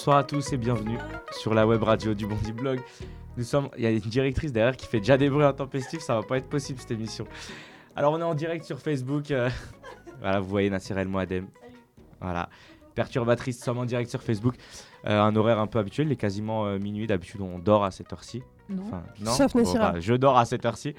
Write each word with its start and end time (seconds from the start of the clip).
bonsoir 0.00 0.16
à 0.16 0.24
tous 0.24 0.54
et 0.54 0.56
bienvenue 0.56 0.96
sur 1.30 1.52
la 1.52 1.66
web 1.66 1.82
radio 1.82 2.14
du 2.14 2.26
Bondi 2.26 2.52
Blog. 2.52 2.80
Nous 3.36 3.44
sommes, 3.44 3.68
il 3.76 3.84
y 3.84 3.86
a 3.86 3.90
une 3.90 3.98
directrice 3.98 4.50
derrière 4.50 4.74
qui 4.74 4.86
fait 4.86 5.00
déjà 5.00 5.18
des 5.18 5.28
bruits 5.28 5.44
intempestifs, 5.44 6.00
ça 6.00 6.14
va 6.14 6.22
pas 6.22 6.38
être 6.38 6.48
possible 6.48 6.80
cette 6.80 6.92
émission. 6.92 7.26
Alors 7.94 8.14
on 8.14 8.18
est 8.18 8.24
en 8.24 8.34
direct 8.34 8.64
sur 8.64 8.78
Facebook. 8.78 9.30
euh, 9.30 9.50
voilà, 10.22 10.40
vous 10.40 10.48
voyez 10.48 10.70
Nassir 10.70 10.96
El 10.96 11.08
Moadem. 11.08 11.48
Voilà, 12.18 12.48
perturbatrice, 12.94 13.58
nous 13.58 13.64
sommes 13.64 13.76
en 13.76 13.84
direct 13.84 14.08
sur 14.08 14.22
Facebook. 14.22 14.54
Euh, 15.04 15.20
un 15.20 15.36
horaire 15.36 15.58
un 15.58 15.66
peu 15.66 15.78
habituel, 15.78 16.06
il 16.06 16.12
est 16.12 16.16
quasiment 16.16 16.64
euh, 16.64 16.78
minuit. 16.78 17.06
D'habitude, 17.06 17.42
on 17.42 17.58
dort 17.58 17.84
à 17.84 17.90
cette 17.90 18.10
heure-ci. 18.10 18.42
Non. 18.70 18.84
Enfin, 18.86 19.02
non 19.20 19.32
Sauf 19.32 19.54
Nassira. 19.54 19.92
bah, 19.92 20.00
je 20.00 20.14
dors 20.14 20.38
à 20.38 20.46
cette 20.46 20.64
heure-ci. 20.64 20.94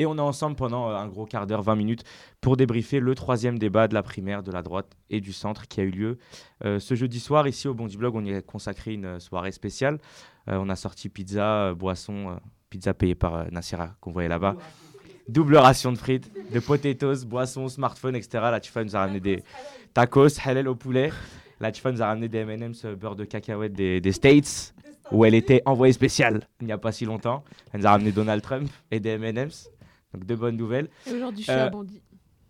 Et 0.00 0.06
on 0.06 0.16
est 0.16 0.20
ensemble 0.22 0.56
pendant 0.56 0.88
euh, 0.88 0.94
un 0.94 1.08
gros 1.08 1.26
quart 1.26 1.46
d'heure, 1.46 1.60
20 1.60 1.76
minutes, 1.76 2.04
pour 2.40 2.56
débriefer 2.56 3.00
le 3.00 3.14
troisième 3.14 3.58
débat 3.58 3.86
de 3.86 3.92
la 3.92 4.02
primaire 4.02 4.42
de 4.42 4.50
la 4.50 4.62
droite 4.62 4.96
et 5.10 5.20
du 5.20 5.34
centre 5.34 5.68
qui 5.68 5.78
a 5.82 5.84
eu 5.84 5.90
lieu 5.90 6.18
euh, 6.64 6.78
ce 6.78 6.94
jeudi 6.94 7.20
soir. 7.20 7.46
Ici 7.46 7.68
au 7.68 7.74
Bondi 7.74 7.98
Blog, 7.98 8.14
on 8.14 8.24
y 8.24 8.32
a 8.32 8.40
consacré 8.40 8.94
une 8.94 9.04
euh, 9.04 9.18
soirée 9.18 9.52
spéciale. 9.52 9.98
On 10.46 10.70
a 10.70 10.74
sorti 10.74 11.10
pizza, 11.10 11.74
boisson, 11.74 12.40
pizza 12.70 12.94
payée 12.94 13.14
par 13.14 13.52
Nassira 13.52 13.90
qu'on 14.00 14.10
voyait 14.10 14.28
là-bas. 14.28 14.56
Double 15.28 15.56
ration 15.58 15.92
de 15.92 15.98
frites, 15.98 16.32
de 16.50 16.58
potatoes, 16.58 17.26
boissons, 17.26 17.68
smartphone, 17.68 18.16
etc. 18.16 18.44
La 18.50 18.58
Tifa 18.58 18.82
nous 18.82 18.96
a 18.96 19.00
ramené 19.00 19.20
des 19.20 19.44
tacos, 19.92 20.40
halal 20.44 20.66
au 20.66 20.74
poulet. 20.74 21.12
La 21.60 21.70
Tifa 21.70 21.92
nous 21.92 22.02
a 22.02 22.06
ramené 22.06 22.28
des 22.28 22.38
M&M's 22.38 22.86
beurre 22.86 23.14
de 23.16 23.24
cacahuète 23.24 23.74
des, 23.74 24.00
des 24.00 24.12
States, 24.12 24.74
où 25.12 25.24
elle 25.24 25.34
était 25.34 25.62
envoyée 25.66 25.92
spéciale 25.92 26.48
il 26.60 26.66
n'y 26.66 26.72
a 26.72 26.78
pas 26.78 26.90
si 26.90 27.04
longtemps. 27.04 27.44
Elle 27.72 27.80
nous 27.80 27.86
a 27.86 27.90
ramené 27.90 28.10
Donald 28.10 28.42
Trump 28.42 28.68
et 28.90 28.98
des 28.98 29.10
M&M's. 29.10 29.70
Donc 30.14 30.24
de 30.24 30.34
bonnes 30.34 30.56
nouvelles. 30.56 30.88
Et 31.06 31.12
aujourd'hui, 31.12 31.44
je 31.44 31.50
suis 31.50 31.60
Euh. 31.60 31.70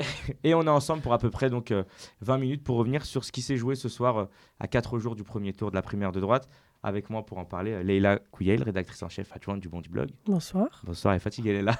Et 0.44 0.54
on 0.54 0.62
est 0.62 0.68
ensemble 0.68 1.02
pour 1.02 1.12
à 1.12 1.18
peu 1.18 1.30
près 1.30 1.50
donc, 1.50 1.70
euh, 1.70 1.84
20 2.20 2.38
minutes 2.38 2.64
pour 2.64 2.76
revenir 2.76 3.04
sur 3.04 3.24
ce 3.24 3.32
qui 3.32 3.42
s'est 3.42 3.56
joué 3.56 3.74
ce 3.74 3.88
soir 3.88 4.18
euh, 4.18 4.24
à 4.58 4.66
4 4.66 4.98
jours 4.98 5.14
du 5.14 5.24
premier 5.24 5.52
tour 5.52 5.70
de 5.70 5.76
la 5.76 5.82
primaire 5.82 6.12
de 6.12 6.20
droite. 6.20 6.48
Avec 6.82 7.10
moi 7.10 7.26
pour 7.26 7.36
en 7.36 7.44
parler, 7.44 7.72
euh, 7.72 7.82
Leïla 7.82 8.18
Kouyail, 8.30 8.62
rédactrice 8.62 9.02
en 9.02 9.10
chef 9.10 9.30
adjointe 9.36 9.60
du 9.60 9.68
Bondi 9.68 9.90
Blog. 9.90 10.08
Bonsoir. 10.24 10.80
Bonsoir, 10.84 11.12
elle 11.12 11.18
est 11.18 11.20
fatiguée, 11.20 11.50
elle 11.50 11.56
est 11.56 11.62
là. 11.62 11.76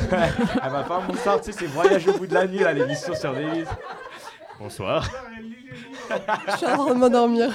elle 0.00 0.70
va 0.70 0.82
pas 0.84 1.02
bonsoir, 1.06 1.38
tu 1.42 1.52
sais, 1.52 1.58
c'est 1.58 1.66
voyage 1.66 2.08
au 2.08 2.14
bout 2.16 2.26
de 2.26 2.32
la 2.32 2.46
nuit, 2.46 2.60
là, 2.60 2.72
l'émission 2.72 3.14
sur 3.14 3.34
Davis. 3.34 3.68
Bonsoir. 4.58 5.06
Je 6.08 6.56
suis 6.56 6.66
en 6.66 6.76
train 6.76 6.94
de 6.94 6.98
m'endormir. 6.98 7.54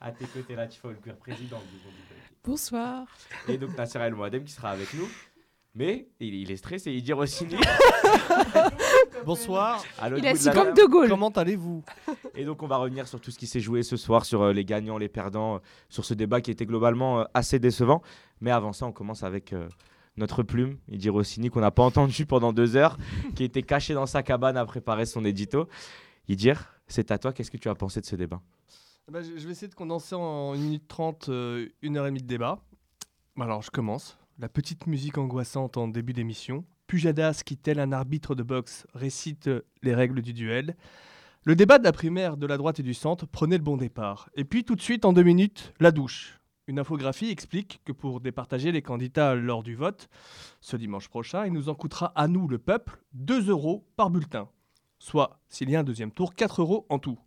À 0.00 0.10
tes 0.10 0.26
côtés, 0.26 0.56
là, 0.56 0.66
tu 0.66 0.80
fais 0.80 0.88
le 0.88 0.94
cuir 0.94 1.16
président 1.16 1.58
du 1.58 1.78
Bondi 1.78 2.02
Blog. 2.08 2.18
Bonsoir. 2.44 3.06
Et 3.46 3.58
donc 3.58 3.76
Nasser 3.76 3.98
El 4.00 4.14
Moadem 4.14 4.42
qui 4.42 4.52
sera 4.52 4.70
avec 4.70 4.92
nous. 4.94 5.08
Mais 5.78 6.08
il, 6.18 6.34
il 6.34 6.50
est 6.50 6.56
stressé, 6.56 6.92
il 6.92 7.02
dit 7.04 7.12
Rossini. 7.12 7.54
Bonsoir, 9.24 9.80
à 10.00 10.08
l'autre 10.08 10.24
Il 10.24 10.26
est 10.26 10.32
bout 10.32 10.34
de 10.34 10.38
assis 10.38 10.46
la 10.46 10.52
comme 10.52 10.74
table. 10.74 10.80
De 10.80 10.86
Gaulle. 10.86 11.08
comment 11.08 11.28
allez-vous? 11.28 11.84
Et 12.34 12.44
donc 12.44 12.64
on 12.64 12.66
va 12.66 12.78
revenir 12.78 13.06
sur 13.06 13.20
tout 13.20 13.30
ce 13.30 13.38
qui 13.38 13.46
s'est 13.46 13.60
joué 13.60 13.84
ce 13.84 13.96
soir, 13.96 14.24
sur 14.24 14.42
euh, 14.42 14.52
les 14.52 14.64
gagnants, 14.64 14.98
les 14.98 15.08
perdants, 15.08 15.56
euh, 15.56 15.58
sur 15.88 16.04
ce 16.04 16.14
débat 16.14 16.40
qui 16.40 16.50
était 16.50 16.66
globalement 16.66 17.20
euh, 17.20 17.24
assez 17.32 17.60
décevant. 17.60 18.02
Mais 18.40 18.50
avant 18.50 18.72
ça, 18.72 18.86
on 18.86 18.92
commence 18.92 19.22
avec 19.22 19.52
euh, 19.52 19.68
notre 20.16 20.42
plume, 20.42 20.78
il 20.88 20.98
dit 20.98 21.10
Rossini, 21.10 21.48
qu'on 21.48 21.60
n'a 21.60 21.70
pas 21.70 21.82
entendu 21.84 22.26
pendant 22.26 22.52
deux 22.52 22.74
heures, 22.76 22.98
qui 23.36 23.44
était 23.44 23.62
caché 23.62 23.94
dans 23.94 24.06
sa 24.06 24.24
cabane 24.24 24.56
à 24.56 24.64
préparer 24.64 25.06
son 25.06 25.24
édito. 25.24 25.68
Il 26.26 26.34
dit 26.34 26.50
c'est 26.88 27.12
à 27.12 27.18
toi, 27.18 27.32
qu'est-ce 27.32 27.52
que 27.52 27.56
tu 27.56 27.68
as 27.68 27.74
pensé 27.76 28.00
de 28.00 28.06
ce 28.06 28.16
débat? 28.16 28.40
Eh 29.08 29.12
ben, 29.12 29.22
je 29.22 29.38
je 29.38 29.46
vais 29.46 29.52
essayer 29.52 29.68
de 29.68 29.74
condenser 29.74 30.14
en 30.16 30.54
1 30.54 30.56
minute 30.56 30.88
30, 30.88 31.28
euh, 31.28 31.68
une 31.82 31.96
heure 31.96 32.06
et 32.06 32.10
demie 32.10 32.20
de 32.22 32.26
débat. 32.26 32.58
Alors, 33.40 33.62
je 33.62 33.70
commence. 33.70 34.17
La 34.40 34.48
petite 34.48 34.86
musique 34.86 35.18
angoissante 35.18 35.76
en 35.76 35.88
début 35.88 36.12
d'émission. 36.12 36.64
Pujadas, 36.86 37.42
qui 37.44 37.56
tel 37.56 37.80
un 37.80 37.90
arbitre 37.90 38.36
de 38.36 38.44
boxe, 38.44 38.86
récite 38.94 39.48
euh, 39.48 39.62
les 39.82 39.96
règles 39.96 40.22
du 40.22 40.32
duel. 40.32 40.76
Le 41.42 41.56
débat 41.56 41.80
de 41.80 41.82
la 41.82 41.90
primaire 41.90 42.36
de 42.36 42.46
la 42.46 42.56
droite 42.56 42.78
et 42.78 42.84
du 42.84 42.94
centre 42.94 43.26
prenait 43.26 43.56
le 43.56 43.64
bon 43.64 43.76
départ. 43.76 44.30
Et 44.36 44.44
puis, 44.44 44.62
tout 44.62 44.76
de 44.76 44.80
suite, 44.80 45.04
en 45.04 45.12
deux 45.12 45.24
minutes, 45.24 45.74
la 45.80 45.90
douche. 45.90 46.38
Une 46.68 46.78
infographie 46.78 47.30
explique 47.30 47.80
que 47.84 47.90
pour 47.90 48.20
départager 48.20 48.70
les 48.70 48.80
candidats 48.80 49.34
lors 49.34 49.64
du 49.64 49.74
vote, 49.74 50.08
ce 50.60 50.76
dimanche 50.76 51.08
prochain, 51.08 51.44
il 51.44 51.52
nous 51.52 51.68
en 51.68 51.74
coûtera 51.74 52.12
à 52.14 52.28
nous, 52.28 52.46
le 52.46 52.58
peuple, 52.58 53.02
2 53.14 53.50
euros 53.50 53.88
par 53.96 54.08
bulletin. 54.08 54.48
Soit, 55.00 55.40
s'il 55.48 55.68
y 55.68 55.74
a 55.74 55.80
un 55.80 55.84
deuxième 55.84 56.12
tour, 56.12 56.36
4 56.36 56.60
euros 56.60 56.86
en 56.90 57.00
tout 57.00 57.18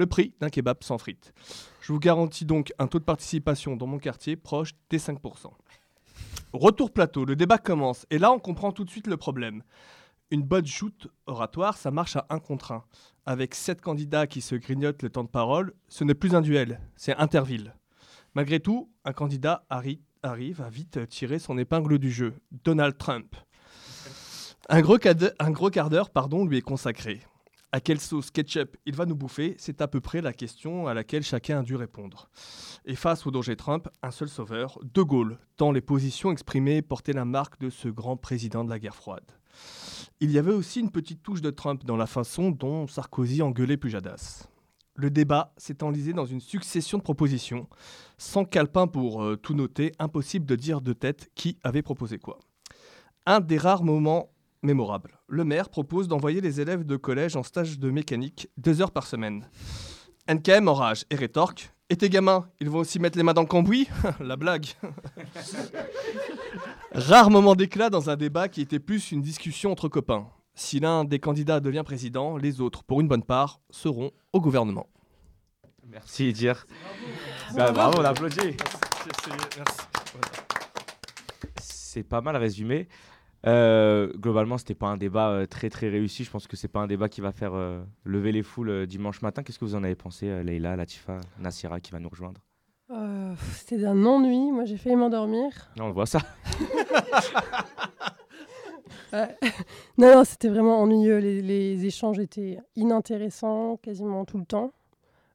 le 0.00 0.06
prix 0.06 0.34
d'un 0.40 0.48
kebab 0.48 0.82
sans 0.82 0.98
frites. 0.98 1.32
Je 1.82 1.92
vous 1.92 1.98
garantis 1.98 2.46
donc 2.46 2.72
un 2.78 2.86
taux 2.86 2.98
de 2.98 3.04
participation 3.04 3.76
dans 3.76 3.86
mon 3.86 3.98
quartier 3.98 4.34
proche 4.34 4.72
des 4.88 4.98
5%. 4.98 5.50
Retour 6.52 6.92
plateau, 6.92 7.24
le 7.24 7.36
débat 7.36 7.58
commence, 7.58 8.06
et 8.10 8.18
là 8.18 8.32
on 8.32 8.38
comprend 8.38 8.72
tout 8.72 8.84
de 8.84 8.90
suite 8.90 9.06
le 9.06 9.16
problème. 9.16 9.62
Une 10.32 10.42
bonne 10.42 10.66
joute 10.66 11.08
oratoire, 11.26 11.76
ça 11.76 11.90
marche 11.90 12.16
à 12.16 12.26
un 12.30 12.38
contre 12.38 12.72
un. 12.72 12.84
Avec 13.26 13.54
sept 13.54 13.80
candidats 13.80 14.26
qui 14.26 14.40
se 14.40 14.54
grignotent 14.54 15.02
le 15.02 15.10
temps 15.10 15.24
de 15.24 15.28
parole, 15.28 15.74
ce 15.88 16.04
n'est 16.04 16.14
plus 16.14 16.34
un 16.34 16.40
duel, 16.40 16.80
c'est 16.96 17.14
interville. 17.16 17.74
Malgré 18.34 18.60
tout, 18.60 18.90
un 19.04 19.12
candidat 19.12 19.64
arri- 19.70 20.00
arrive 20.22 20.60
à 20.62 20.70
vite 20.70 21.08
tirer 21.08 21.38
son 21.38 21.58
épingle 21.58 21.98
du 21.98 22.10
jeu, 22.10 22.34
Donald 22.64 22.96
Trump. 22.96 23.34
Un 24.68 24.80
gros, 24.82 24.98
quart- 24.98 25.14
d'heure 25.90 26.10
lui 26.44 26.58
est 26.58 26.62
consacré. 26.62 27.20
À 27.72 27.80
quelle 27.80 28.00
sauce 28.00 28.32
ketchup 28.32 28.76
il 28.84 28.96
va 28.96 29.06
nous 29.06 29.14
bouffer 29.14 29.54
C'est 29.58 29.80
à 29.80 29.86
peu 29.86 30.00
près 30.00 30.20
la 30.20 30.32
question 30.32 30.88
à 30.88 30.94
laquelle 30.94 31.22
chacun 31.22 31.60
a 31.60 31.62
dû 31.62 31.76
répondre. 31.76 32.28
Et 32.84 32.96
face 32.96 33.26
au 33.26 33.30
danger 33.30 33.54
Trump, 33.54 33.88
un 34.02 34.10
seul 34.10 34.28
sauveur, 34.28 34.78
De 34.82 35.02
Gaulle, 35.02 35.38
tant 35.56 35.70
les 35.70 35.80
positions 35.80 36.32
exprimées 36.32 36.82
portaient 36.82 37.12
la 37.12 37.24
marque 37.24 37.60
de 37.60 37.70
ce 37.70 37.88
grand 37.88 38.16
président 38.16 38.64
de 38.64 38.70
la 38.70 38.80
guerre 38.80 38.96
froide. 38.96 39.30
Il 40.18 40.32
y 40.32 40.38
avait 40.38 40.52
aussi 40.52 40.80
une 40.80 40.90
petite 40.90 41.22
touche 41.22 41.42
de 41.42 41.50
Trump 41.50 41.84
dans 41.84 41.96
la 41.96 42.06
façon 42.06 42.50
dont 42.50 42.88
Sarkozy 42.88 43.40
engueulait 43.40 43.76
Pujadas. 43.76 44.48
Le 44.96 45.08
débat 45.08 45.54
s'est 45.56 45.84
enlisé 45.84 46.12
dans 46.12 46.26
une 46.26 46.40
succession 46.40 46.98
de 46.98 47.02
propositions. 47.04 47.68
Sans 48.18 48.44
calepin 48.44 48.88
pour 48.88 49.22
euh, 49.22 49.36
tout 49.36 49.54
noter, 49.54 49.92
impossible 50.00 50.44
de 50.44 50.56
dire 50.56 50.80
de 50.80 50.92
tête 50.92 51.30
qui 51.36 51.56
avait 51.62 51.82
proposé 51.82 52.18
quoi. 52.18 52.40
Un 53.26 53.38
des 53.38 53.58
rares 53.58 53.84
moments 53.84 54.32
mémorable. 54.62 55.18
Le 55.28 55.44
maire 55.44 55.68
propose 55.68 56.08
d'envoyer 56.08 56.40
les 56.40 56.60
élèves 56.60 56.84
de 56.84 56.96
collège 56.96 57.36
en 57.36 57.42
stage 57.42 57.78
de 57.78 57.90
mécanique 57.90 58.48
deux 58.56 58.80
heures 58.80 58.90
par 58.90 59.06
semaine. 59.06 59.48
NKM 60.28 60.68
enrage 60.68 61.04
et 61.10 61.16
rétorque. 61.16 61.72
Et 61.88 61.96
tes 61.96 62.08
gamins, 62.08 62.48
ils 62.60 62.70
vont 62.70 62.78
aussi 62.78 63.00
mettre 63.00 63.18
les 63.18 63.24
mains 63.24 63.32
dans 63.32 63.42
le 63.42 63.48
cambouis 63.48 63.88
La 64.20 64.36
blague. 64.36 64.66
Rare 66.92 67.30
moment 67.30 67.56
d'éclat 67.56 67.90
dans 67.90 68.10
un 68.10 68.16
débat 68.16 68.48
qui 68.48 68.60
était 68.60 68.78
plus 68.78 69.10
une 69.10 69.22
discussion 69.22 69.72
entre 69.72 69.88
copains. 69.88 70.28
Si 70.54 70.78
l'un 70.78 71.04
des 71.04 71.18
candidats 71.18 71.58
devient 71.58 71.82
président, 71.84 72.36
les 72.36 72.60
autres, 72.60 72.84
pour 72.84 73.00
une 73.00 73.08
bonne 73.08 73.22
part, 73.22 73.60
seront 73.70 74.12
au 74.32 74.40
gouvernement. 74.40 74.88
Merci. 75.88 76.32
Bah, 77.54 77.72
bravo, 77.72 78.00
on 78.00 78.04
applaudit. 78.04 78.56
C'est 81.60 82.04
pas 82.04 82.20
mal 82.20 82.36
résumé. 82.36 82.88
Euh, 83.46 84.12
globalement, 84.16 84.58
c'était 84.58 84.74
pas 84.74 84.88
un 84.88 84.96
débat 84.96 85.30
euh, 85.30 85.46
très 85.46 85.70
très 85.70 85.88
réussi. 85.88 86.24
Je 86.24 86.30
pense 86.30 86.46
que 86.46 86.56
c'est 86.56 86.68
pas 86.68 86.80
un 86.80 86.86
débat 86.86 87.08
qui 87.08 87.20
va 87.20 87.32
faire 87.32 87.54
euh, 87.54 87.82
lever 88.04 88.32
les 88.32 88.42
foules 88.42 88.68
euh, 88.68 88.86
dimanche 88.86 89.22
matin. 89.22 89.42
Qu'est-ce 89.42 89.58
que 89.58 89.64
vous 89.64 89.74
en 89.74 89.84
avez 89.84 89.94
pensé, 89.94 90.42
Leïla, 90.42 90.76
Latifa, 90.76 91.16
Nassira 91.38 91.80
qui 91.80 91.90
va 91.92 92.00
nous 92.00 92.08
rejoindre? 92.08 92.40
C'était 93.52 93.78
d'un 93.78 94.04
ennui. 94.04 94.50
Moi, 94.50 94.64
j'ai 94.64 94.76
failli 94.76 94.96
m'endormir. 94.96 95.70
Non, 95.78 95.86
On 95.86 95.92
voit 95.92 96.06
ça. 96.06 96.20
Ouais. 99.12 99.36
non, 99.98 100.14
non, 100.14 100.24
c'était 100.24 100.48
vraiment 100.48 100.80
ennuyeux. 100.80 101.18
Les, 101.18 101.42
les 101.42 101.84
échanges 101.84 102.20
étaient 102.20 102.60
inintéressants 102.76 103.76
quasiment 103.82 104.24
tout 104.24 104.38
le 104.38 104.44
temps. 104.44 104.72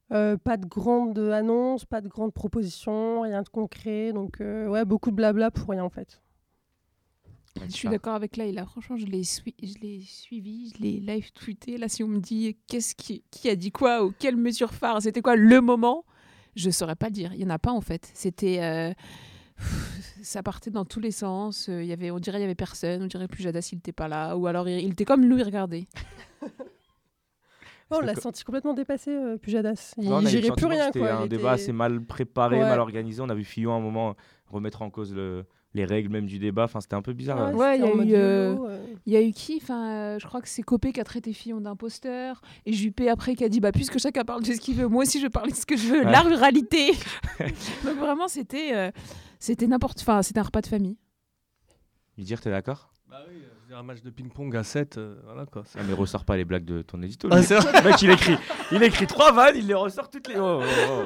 Pas 0.10 0.56
de 0.56 0.66
grandes 0.66 1.20
annonces, 1.20 1.84
pas 1.84 2.00
de 2.00 2.08
grandes 2.08 2.32
propositions, 2.32 3.20
rien 3.22 3.42
de 3.42 3.50
concret. 3.50 4.14
Donc, 4.14 4.38
ouais, 4.40 4.86
beaucoup 4.86 5.12
de 5.12 5.16
blabla 5.18 5.52
pour 5.52 5.70
rien 5.72 5.84
en 5.84 5.90
fait. 5.90 6.22
Je 7.68 7.72
suis 7.72 7.88
d'accord 7.88 8.16
avec 8.16 8.36
Laïla. 8.38 8.66
Franchement, 8.66 8.98
je 8.98 9.06
l'ai 9.06 9.24
sui- 9.24 9.56
je 9.64 9.76
l'ai 9.82 10.02
suivi, 10.02 10.72
je 10.76 10.82
l'ai 10.84 11.00
live 11.00 11.32
tweeté. 11.32 11.78
Là, 11.78 11.88
si 11.88 12.04
on 12.04 12.08
me 12.08 12.20
dit 12.20 12.58
qu'est-ce 12.68 12.94
qui, 12.96 13.24
qui 13.32 13.50
a 13.50 13.56
dit 13.56 13.72
quoi 13.72 14.04
ou 14.06 14.14
quelle 14.20 14.36
mesure 14.36 14.74
phare, 14.74 15.02
c'était 15.02 15.22
quoi 15.22 15.36
le 15.36 15.62
moment, 15.62 16.04
je 16.56 16.70
saurais 16.70 16.96
pas 16.96 17.08
le 17.08 17.14
dire. 17.14 17.34
Il 17.34 17.40
y 17.42 17.46
en 17.46 17.50
a 17.50 17.58
pas 17.60 17.72
en 17.72 17.82
fait. 17.82 18.12
C'était 18.14 18.62
euh, 18.62 18.94
ça 20.22 20.44
partait 20.44 20.70
dans 20.72 20.86
tous 20.86 21.00
les 21.00 21.12
sens. 21.12 21.70
Euh, 21.70 21.82
Il 21.82 21.88
y 21.88 21.94
avait, 21.94 22.12
on 22.12 22.20
dirait 22.20 22.40
il 22.40 22.42
y 22.42 22.46
avait 22.46 22.56
personne. 22.56 23.02
On 23.04 23.08
dirait 23.08 23.28
plus 23.30 23.42
Jadas 23.44 23.70
il 23.72 23.78
était 23.78 23.94
pas 23.94 24.08
là. 24.10 24.36
Ou 24.36 24.48
alors 24.48 24.68
il, 24.68 24.80
il 24.84 24.92
était 24.92 25.06
comme 25.06 25.26
nous, 25.26 25.38
il 25.38 25.44
regardait. 25.44 25.88
Oh, 27.92 27.98
on 28.02 28.02
l'a 28.02 28.16
senti 28.16 28.44
complètement 28.44 28.74
dépassé, 28.74 29.12
euh, 29.12 29.38
Pujadas. 29.38 29.94
Il 30.00 30.10
Non, 30.10 30.20
gérait 30.22 30.50
plus 30.58 30.66
rien. 30.66 30.88
C'était 30.92 31.08
un 31.08 31.24
Il 31.26 31.30
débat 31.30 31.54
était- 31.54 31.62
assez 31.66 31.72
mal 31.72 32.04
préparé, 32.04 32.56
Ouais. 32.58 32.64
mal 32.64 32.80
organisé. 32.80 33.22
On 33.22 33.30
a 33.30 33.36
vu 33.36 33.44
Fillon 33.44 33.74
à 33.74 33.76
un 33.76 33.80
moment 33.80 34.16
remettre 34.48 34.82
en 34.82 34.90
cause 34.90 35.14
le- 35.14 35.46
les 35.76 35.86
règles 35.86 36.10
même 36.10 36.26
du 36.26 36.40
débat. 36.40 36.64
Enfin, 36.64 36.80
c'était 36.80 36.96
un 36.96 37.02
peu 37.02 37.14
bizarre. 37.14 37.54
Ouais, 37.54 37.80
euh. 37.82 37.94
Ouais, 37.94 38.06
il 38.06 38.10
y 38.10 38.16
euh. 38.16 38.78
Il 39.06 39.14
y 39.14 39.18
a 39.18 39.22
eu 39.22 39.32
qui? 39.32 39.60
Enfin, 39.62 39.90
euh, 39.90 40.20
Je 40.20 40.26
crois 40.26 40.42
que 40.42 40.48
c'est 40.48 40.64
Copé 40.64 40.94
qui 40.94 41.02
a 41.02 41.04
traité 41.04 41.34
Fillon 41.34 41.62
d'imposteur. 41.62 42.42
Et 42.66 42.74
Juppé 42.74 43.10
après 43.10 43.36
qui 43.36 43.44
a 43.44 43.50
dit 43.50 43.60
bah, 43.60 43.72
puisque 43.72 44.00
chacun 44.00 44.24
parle 44.24 44.44
de 44.44 44.54
ce 44.54 44.60
qu'il 44.60 44.76
veut, 44.76 44.88
moi 44.88 45.04
aussi 45.04 45.20
je 45.20 45.28
parle 45.28 45.52
de 45.52 45.56
ce 45.56 45.66
que 45.66 45.76
je 45.76 45.88
veux. 45.88 46.06
Ouais. 46.06 46.12
La 46.12 46.22
ruralité 46.22 46.92
Donc 47.84 47.98
vraiment, 47.98 48.28
c'était 48.28 48.74
euh, 48.74 48.92
c'était 49.40 49.68
n'importe. 49.68 50.00
Enfin, 50.02 50.22
c'était 50.22 50.40
un 50.40 50.44
repas 50.44 50.62
de 50.62 50.68
famille. 50.68 50.98
Lui 52.18 52.24
dire, 52.24 52.40
t'es 52.40 52.50
d'accord? 52.50 52.94
Bah 53.10 53.18
oui, 53.30 53.44
un 53.74 53.84
match 53.84 54.02
de 54.02 54.10
ping-pong 54.10 54.56
à 54.56 54.64
7, 54.64 54.98
euh, 54.98 55.16
voilà 55.26 55.46
quoi. 55.46 55.64
Ah, 55.78 55.82
mais 55.86 55.94
ressort 55.94 56.24
pas 56.24 56.38
les 56.38 56.46
blagues 56.46 56.66
de 56.66 56.82
ton 56.82 57.02
édito. 57.02 57.28
Ah, 57.32 57.38
le 57.38 57.84
mec, 57.84 58.02
il 58.02 58.10
écrit, 58.10 58.38
il 58.72 58.82
écrit 58.82 59.06
trois 59.08 59.32
vannes, 59.32 59.56
il 59.58 59.68
les 59.68 59.74
ressort 59.74 60.10
toutes 60.10 60.30
les. 60.30 60.38
Oh, 60.38 60.62
oh, 60.64 60.90
oh. 60.90 61.04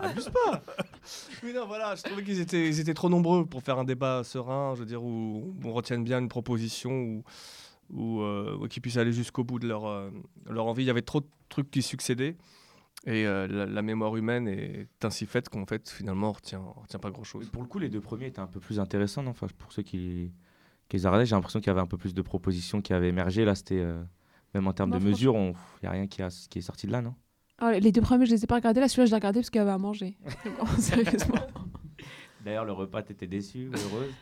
Abuse 0.00 0.30
pas. 0.30 0.62
Oui, 1.42 1.52
non, 1.52 1.66
voilà, 1.66 1.94
je 1.94 2.02
trouvais 2.02 2.22
qu'ils 2.22 2.40
étaient, 2.40 2.68
ils 2.68 2.80
étaient 2.80 2.94
trop 2.94 3.08
nombreux 3.08 3.44
pour 3.44 3.62
faire 3.62 3.78
un 3.78 3.84
débat 3.84 4.24
serein, 4.24 4.74
je 4.74 4.80
veux 4.80 4.86
dire, 4.86 5.02
où 5.02 5.54
on 5.64 5.72
retienne 5.72 6.04
bien 6.04 6.18
une 6.18 6.28
proposition, 6.28 6.92
ou 6.92 7.24
ou 7.92 8.22
euh, 8.22 8.66
qu'ils 8.68 8.82
puissent 8.82 8.96
aller 8.96 9.12
jusqu'au 9.12 9.44
bout 9.44 9.58
de 9.58 9.68
leur, 9.68 9.86
euh, 9.86 10.10
leur 10.48 10.66
envie. 10.66 10.82
Il 10.82 10.86
y 10.86 10.90
avait 10.90 11.02
trop 11.02 11.20
de 11.20 11.26
trucs 11.48 11.70
qui 11.70 11.82
succédaient. 11.82 12.36
Et 13.04 13.26
euh, 13.26 13.48
la, 13.48 13.82
mémoire 13.82 14.16
humaine 14.16 14.46
est 14.46 14.88
ainsi 15.02 15.26
faite 15.26 15.48
qu'en 15.48 15.66
fait, 15.66 15.90
finalement, 15.90 16.28
on 16.28 16.32
retient, 16.32 16.60
retient 16.60 17.00
pas 17.00 17.10
grand-chose. 17.10 17.48
Pour 17.50 17.62
le 17.62 17.68
coup, 17.68 17.80
les 17.80 17.88
deux 17.88 18.00
premiers 18.00 18.26
étaient 18.26 18.40
un 18.40 18.46
peu 18.46 18.60
plus 18.60 18.78
intéressants, 18.78 19.24
non? 19.24 19.32
Enfin, 19.32 19.48
Pour 19.58 19.72
ceux 19.72 19.82
qui, 19.82 20.32
qui 20.88 20.96
les 20.96 21.02
j'ai 21.02 21.34
l'impression 21.34 21.58
qu'il 21.58 21.66
y 21.66 21.70
avait 21.70 21.80
un 21.80 21.86
peu 21.86 21.96
plus 21.96 22.14
de 22.14 22.22
propositions 22.22 22.80
qui 22.80 22.92
avaient 22.92 23.08
émergé. 23.08 23.44
Là, 23.44 23.56
c'était, 23.56 23.84
même 24.54 24.68
en 24.68 24.72
termes 24.72 24.92
de 24.92 24.98
mesures, 24.98 25.34
il 25.34 25.54
n'y 25.82 25.88
a 25.88 25.90
rien 25.90 26.06
qui, 26.06 26.22
a, 26.22 26.28
qui 26.48 26.60
est 26.60 26.62
sorti 26.62 26.86
de 26.86 26.92
là, 26.92 27.02
non? 27.02 27.14
Ah, 27.64 27.78
Les 27.78 27.92
deux 27.92 28.00
premiers, 28.00 28.26
je 28.26 28.32
les 28.32 28.42
ai 28.42 28.46
pas 28.48 28.56
regardés. 28.56 28.80
Là, 28.80 28.88
celui-là, 28.88 29.06
je 29.06 29.10
l'ai 29.12 29.16
regardé 29.16 29.38
parce 29.38 29.50
qu'il 29.50 29.60
y 29.60 29.62
avait 29.62 29.70
à 29.70 29.78
manger. 29.78 30.16
Sérieusement. 30.78 31.36
D'ailleurs, 32.44 32.64
le 32.64 32.72
repas, 32.72 33.02
t'étais 33.02 33.28
déçu, 33.28 33.70
heureuse? 33.72 34.12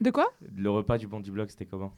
De 0.00 0.10
quoi? 0.10 0.32
Le 0.56 0.70
repas 0.70 0.98
du 0.98 1.06
bon 1.06 1.20
du 1.20 1.30
blog, 1.30 1.48
c'était 1.50 1.66
comment? 1.66 1.92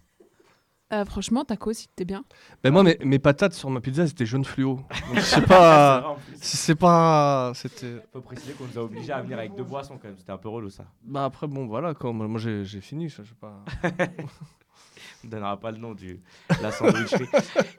Euh, 0.92 1.06
franchement, 1.06 1.46
tacos, 1.46 1.72
c'était 1.72 2.04
bien. 2.04 2.24
Ben 2.62 2.70
moi, 2.70 2.82
mes, 2.82 2.98
mes, 3.02 3.18
patates 3.18 3.54
sur 3.54 3.70
ma 3.70 3.80
pizza, 3.80 4.06
c'était 4.06 4.26
jaune 4.26 4.44
fluo. 4.44 4.74
Donc, 4.74 5.14
je 5.14 5.20
sais 5.20 5.40
pas. 5.40 6.18
c'est 6.34 6.74
pas. 6.74 7.52
C'était. 7.54 8.02
Faut 8.12 8.20
préciser 8.20 8.52
qu'on 8.52 8.64
nous 8.66 8.78
a 8.78 8.82
obligés 8.82 9.12
à 9.12 9.22
venir 9.22 9.38
avec 9.38 9.54
deux 9.54 9.64
boissons 9.64 9.96
quand 9.96 10.08
même. 10.08 10.18
C'était 10.18 10.32
un 10.32 10.36
peu 10.36 10.50
relou 10.50 10.68
ça. 10.68 10.84
Bah 11.02 11.24
après, 11.24 11.46
bon, 11.46 11.66
voilà. 11.66 11.94
Quoi. 11.94 12.12
Moi, 12.12 12.38
j'ai 12.38 12.80
fini. 12.82 13.08
Je 13.08 13.22
sais 13.22 13.34
pas. 13.40 13.64
On 15.24 15.28
donnera 15.30 15.58
pas 15.58 15.70
le 15.70 15.78
nom 15.78 15.94
du 15.94 16.20
la 16.60 16.70
sandwicherie. 16.70 17.28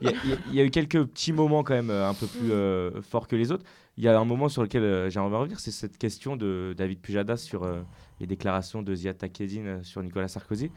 Il 0.00 0.54
y, 0.54 0.60
a 0.60 0.64
eu 0.64 0.70
quelques 0.70 1.04
petits 1.04 1.32
moments 1.32 1.62
quand 1.62 1.74
même 1.74 1.90
euh, 1.90 2.08
un 2.08 2.14
peu 2.14 2.26
plus 2.26 2.50
euh, 2.50 3.02
forts 3.02 3.28
que 3.28 3.36
les 3.36 3.52
autres. 3.52 3.64
Il 3.96 4.04
y 4.04 4.08
a 4.08 4.18
un 4.18 4.24
moment 4.24 4.48
sur 4.48 4.62
lequel 4.62 5.08
j'ai 5.08 5.20
envie 5.20 5.30
de 5.30 5.36
revenir, 5.36 5.60
c'est 5.60 5.70
cette 5.70 5.98
question 5.98 6.36
de 6.36 6.74
David 6.76 6.98
Pujadas 7.00 7.36
sur 7.36 7.64
les 8.18 8.26
déclarations 8.26 8.82
de 8.82 8.92
Ziad 8.92 9.16
Takedine 9.16 9.84
sur 9.84 10.02
Nicolas 10.02 10.26
Sarkozy 10.26 10.72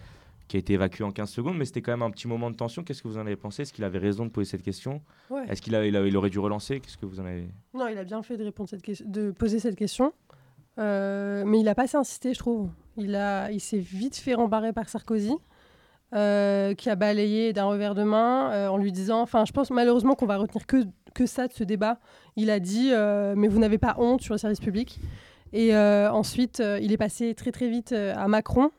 qui 0.48 0.56
a 0.56 0.60
été 0.60 0.74
évacué 0.74 1.04
en 1.04 1.12
15 1.12 1.30
secondes, 1.30 1.58
mais 1.58 1.66
c'était 1.66 1.81
quand 1.81 1.92
même 1.92 2.02
un 2.02 2.12
petit 2.12 2.28
moment 2.28 2.50
de 2.50 2.56
tension. 2.56 2.84
Qu'est-ce 2.84 3.04
que 3.04 3.08
vous 3.08 3.18
en 3.18 3.22
avez 3.22 3.36
pensé? 3.36 3.64
Est-ce 3.64 3.74
qu'il 3.74 3.84
avait 3.84 4.00
raison 4.00 4.25
de 4.25 4.30
poser 4.30 4.50
cette 4.52 4.64
question? 4.64 5.02
Est-ce 5.50 5.62
qu'il 5.62 5.74
il, 5.74 6.18
aurait 6.18 6.30
dû 6.30 6.40
relancer? 6.40 6.80
Qu'est-ce 6.80 6.98
que 6.98 7.06
vous 7.06 7.19
en 7.19 7.25
avez? 7.25 7.50
Non, 7.74 7.88
il 7.88 7.98
a 7.98 8.04
bien 8.04 8.24
fait 8.24 8.38
de, 8.38 8.44
répondre 8.44 8.69
cette 8.69 9.12
de 9.12 9.31
poser 9.31 9.60
cette 9.60 9.75
question. 9.75 10.14
Euh, 10.80 11.44
mais 11.46 11.60
il 11.60 11.64
n'a 11.64 11.75
pas 11.75 11.84
assez 11.84 11.98
insisté, 11.98 12.34
je 12.34 12.40
trouve. 12.40 12.69
Il, 12.98 13.16
a, 13.16 13.52
il 13.52 13.60
s'est 13.60 13.80
vite 13.80 14.16
fait 14.16 14.36
rembarrer 14.36 14.74
par 14.74 14.88
Sarkozy, 14.88 15.36
euh, 16.13 16.74
qui 16.74 16.89
a 16.89 16.95
balayé 16.95 17.54
d'un 17.54 17.65
revers 17.65 17.95
de 17.95 18.04
main 18.04 18.51
euh, 18.51 18.68
en 18.68 18.77
lui 18.77 18.92
disant 18.92 19.21
Enfin, 19.21 19.45
je 19.45 19.51
pense 19.51 19.71
malheureusement 19.71 20.15
qu'on 20.15 20.25
va 20.25 20.38
retenir 20.38 20.65
que, 20.65 20.86
que 21.13 21.25
ça 21.25 21.48
de 21.48 21.54
ce 21.54 21.63
débat. 21.63 22.00
Il 22.36 22.50
a 22.50 22.59
dit 22.59 22.92
Mais 23.36 23.48
vous 23.48 23.59
n'avez 23.59 23.77
pas 23.77 23.95
honte 23.98 24.21
sur 24.21 24.33
le 24.33 24.38
service 24.38 24.59
public. 24.59 25.00
Et 25.54 25.75
ensuite, 25.75 26.62
il 26.81 26.92
est 26.92 26.98
passé 26.98 27.33
très 27.33 27.51
très 27.51 27.69
vite 27.69 27.94
à 27.94 28.27
Macron 28.27 28.71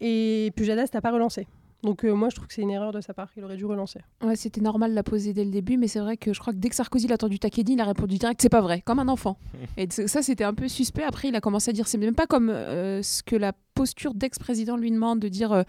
et 0.00 0.52
Pujadas 0.56 0.88
n'a 0.92 1.00
pas 1.00 1.12
relancé. 1.12 1.46
Donc 1.82 2.04
euh, 2.04 2.14
moi, 2.14 2.30
je 2.30 2.36
trouve 2.36 2.48
que 2.48 2.54
c'est 2.54 2.62
une 2.62 2.70
erreur 2.70 2.92
de 2.92 3.00
sa 3.00 3.14
part. 3.14 3.28
Il 3.36 3.44
aurait 3.44 3.56
dû 3.56 3.64
relancer. 3.64 4.00
Ouais, 4.22 4.36
c'était 4.36 4.60
normal 4.60 4.90
de 4.90 4.96
la 4.96 5.02
poser 5.02 5.32
dès 5.32 5.44
le 5.44 5.50
début, 5.50 5.76
mais 5.76 5.88
c'est 5.88 6.00
vrai 6.00 6.16
que 6.16 6.32
je 6.32 6.40
crois 6.40 6.52
que 6.52 6.58
dès 6.58 6.68
que 6.68 6.74
Sarkozy 6.74 7.06
l'a 7.06 7.14
entendu 7.14 7.38
Takedi, 7.38 7.74
il 7.74 7.80
a 7.80 7.84
répondu 7.84 8.18
direct 8.18 8.40
c'est 8.40 8.48
pas 8.48 8.60
vrai, 8.60 8.80
comme 8.80 8.98
un 8.98 9.08
enfant. 9.08 9.38
et 9.76 9.88
ça, 9.90 10.22
c'était 10.22 10.44
un 10.44 10.54
peu 10.54 10.68
suspect. 10.68 11.04
Après, 11.04 11.28
il 11.28 11.36
a 11.36 11.40
commencé 11.40 11.70
à 11.70 11.72
dire 11.72 11.86
c'est 11.86 11.98
même 11.98 12.14
pas 12.14 12.26
comme 12.26 12.50
euh, 12.50 13.02
ce 13.02 13.22
que 13.22 13.36
la 13.36 13.52
posture 13.76 14.14
d'ex-président 14.14 14.76
lui 14.76 14.90
demande 14.90 15.20
de 15.20 15.28
dire 15.28 15.64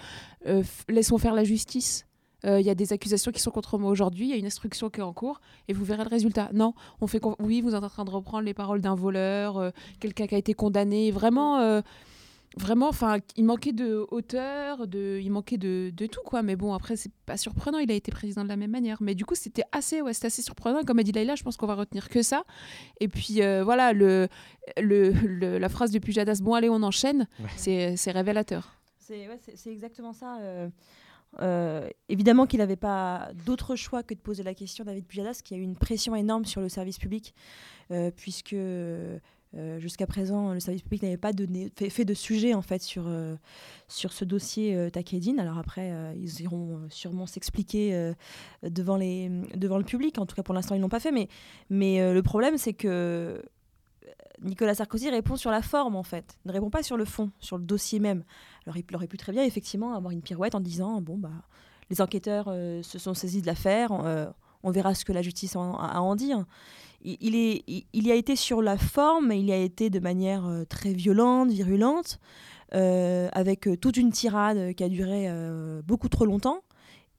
euh, 0.48 0.64
laissons 0.90 1.20
faire 1.20 1.36
la 1.36 1.44
justice. 1.44 2.06
Il 2.44 2.62
y 2.62 2.70
a 2.70 2.76
des 2.76 2.94
accusations 2.94 3.32
qui 3.32 3.42
sont 3.42 3.52
contre 3.52 3.78
moi 3.78 3.92
aujourd'hui, 3.92 4.28
il 4.28 4.30
y 4.30 4.34
a 4.34 4.38
une 4.38 4.46
instruction 4.46 4.90
qui 4.90 5.02
est 5.02 5.04
en 5.04 5.12
cours, 5.12 5.42
et 5.68 5.74
vous 5.74 5.84
verrez 5.84 6.04
le 6.04 6.10
résultat. 6.10 6.50
Non, 6.54 6.76
on 7.02 7.08
fait 7.08 7.20
oui, 7.40 7.60
vous 7.60 7.76
êtes 7.76 7.84
en 7.84 7.90
train 7.90 8.06
de 8.06 8.12
reprendre 8.12 8.44
les 8.46 8.54
paroles 8.54 8.80
d'un 8.80 8.96
voleur, 8.96 9.74
quelqu'un 10.00 10.28
qui 10.28 10.36
a 10.36 10.38
été 10.38 10.54
condamné. 10.54 11.12
Vraiment 11.12 11.82
vraiment, 12.58 12.90
enfin, 12.90 13.20
il 13.36 13.46
manquait 13.46 13.72
de 13.72 14.06
hauteur, 14.10 14.88
de, 14.88 15.20
il 15.22 15.32
manquait 15.32 15.58
de, 15.58 15.92
de, 15.96 16.06
tout, 16.08 16.22
quoi. 16.26 16.42
Mais 16.44 16.56
bon, 16.56 16.74
après, 16.74 16.96
c'est 16.96 17.12
pas 17.26 17.38
surprenant, 17.38 17.78
il 17.80 17.92
a 17.92 17.94
été 17.94 18.12
président 18.12 18.44
de 18.44 18.50
la 18.50 18.58
même 18.58 18.72
manière. 18.72 18.98
Mais 19.02 19.16
du 19.16 19.26
coup, 19.26 19.36
c'était 19.36 19.64
assez, 19.72 20.02
ouais, 20.02 20.12
assez 20.12 20.42
surprenant. 20.42 20.84
Comme 20.84 21.00
a 21.00 21.04
dit 21.04 21.12
Laila, 21.12 21.36
je 21.36 21.44
pense 21.44 21.58
qu'on 21.58 21.68
va 21.68 21.76
retenir 21.76 22.10
que 22.10 22.22
ça. 22.22 22.44
Et 23.00 23.08
puis, 23.08 23.42
euh, 23.42 23.64
voilà, 23.64 23.94
le, 23.94 24.28
le, 24.78 25.58
la 25.58 25.70
phrase 25.70 25.92
de 25.92 26.00
Pujadas, 26.00 26.40
bon, 26.42 26.54
allez, 26.54 26.70
on 26.70 26.84
enchaîne, 26.84 27.28
c'est 27.56 28.12
révélateur. 28.12 28.74
C'est 29.00 29.28
ouais, 29.28 29.40
exactement 29.68 30.14
ça. 30.14 30.40
Euh, 30.40 30.70
euh, 31.42 31.90
évidemment 32.10 32.46
qu'il 32.46 32.60
n'avait 32.60 32.78
pas 32.78 33.30
d'autre 33.46 33.76
choix 33.76 34.02
que 34.02 34.14
de 34.14 34.20
poser 34.20 34.44
la 34.44 34.54
question 34.54 34.84
David 34.84 35.06
Pujadas, 35.06 35.42
qui 35.44 35.54
a 35.54 35.58
eu 35.58 35.62
une 35.62 35.76
pression 35.76 36.16
énorme 36.16 36.46
sur 36.46 36.62
le 36.62 36.70
service 36.70 36.98
public, 36.98 37.34
puisque 38.16 38.56
euh, 39.56 39.80
jusqu'à 39.80 40.06
présent, 40.06 40.54
le 40.54 40.60
service 40.60 40.82
public 40.82 41.04
n'avait 41.04 41.18
pas 41.18 41.32
fait, 41.90 42.06
de 42.06 42.14
sujet 42.14 42.54
en 42.54 42.62
fait 42.62 42.82
sur, 42.82 43.06
euh, 43.08 43.36
sur 43.88 44.12
ce 44.12 44.26
dossier 44.26 44.76
euh, 44.76 44.90
Takedine. 44.90 45.40
Alors 45.40 45.58
après, 45.58 45.94
ils 46.18 46.42
iront 46.42 46.82
sûrement 46.90 47.26
s'expliquer 47.26 48.14
devant, 48.64 48.98
les, 48.98 49.30
devant 49.56 49.78
le 49.78 49.84
public. 49.84 50.18
En 50.20 50.26
tout 50.26 50.36
cas, 50.36 50.44
pour 50.44 50.54
l'instant, 50.54 50.76
ils 50.76 50.82
l'ont 50.82 50.90
pas 50.90 51.00
fait. 51.00 51.12
Mais, 51.12 51.28
mais 51.70 52.14
le 52.14 52.24
problème, 52.24 52.58
c'est 52.58 52.74
que 52.74 53.42
Nicolas 54.42 54.76
Sarkozy 54.76 55.10
répond 55.10 55.36
sur 55.36 55.50
la 55.50 55.62
forme 55.62 55.96
en 55.96 56.04
fait, 56.04 56.38
ne 56.46 56.52
répond 56.52 56.70
pas 56.70 56.84
sur 56.84 56.96
le 56.96 57.06
fond, 57.06 57.32
sur 57.40 57.58
le 57.58 57.64
dossier 57.64 58.00
même. 58.00 58.24
Alors 58.66 58.78
il 58.78 58.96
aurait 58.96 59.08
pu 59.08 59.18
très 59.18 59.32
bien 59.32 59.44
effectivement 59.44 59.96
avoir 59.96 60.12
une 60.12 60.22
pirouette 60.22 60.54
en 60.54 60.60
disant 60.60 61.02
bon 61.02 61.18
bah 61.18 61.32
les 61.90 62.02
enquêteurs 62.02 62.46
se 62.84 63.00
sont 63.00 63.16
saisis 63.16 63.42
de 63.42 63.48
l'affaire, 63.48 63.92
on 64.64 64.72
verra 64.72 64.96
ce 64.96 65.06
que 65.06 65.14
la 65.14 65.22
justice 65.22 65.56
a 65.56 65.60
à 65.60 66.00
en 66.02 66.16
dire 66.16 66.46
il, 67.04 67.36
est, 67.36 67.64
il, 67.68 68.08
y 68.08 68.12
a 68.12 68.16
été 68.16 68.36
sur 68.36 68.62
la 68.62 68.78
forme, 68.78 69.32
il 69.32 69.46
y 69.46 69.52
a 69.52 69.58
été 69.58 69.90
de 69.90 70.00
manière 70.00 70.46
euh, 70.46 70.66
très 70.66 70.94
violente, 70.94 71.50
virulente, 71.50 72.20
euh, 72.74 73.30
avec 73.32 73.68
euh, 73.68 73.78
toute 73.78 73.98
une 73.98 74.12
tirade 74.12 74.74
qui 74.74 74.84
a 74.84 74.90
duré 74.90 75.30
beaucoup 75.86 76.10
trop 76.10 76.26
longtemps. 76.26 76.64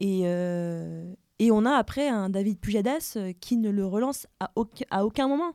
Et, 0.00 0.20
et 0.20 1.50
on 1.50 1.64
a 1.64 1.73
après 1.73 2.08
un 2.08 2.29
David 2.31 2.61
Pujadas 2.61 3.19
qui 3.41 3.56
ne 3.56 3.70
le 3.70 3.84
relance 3.84 4.29
à, 4.38 4.52
à 4.91 5.05
aucun 5.05 5.29
moment. 5.29 5.55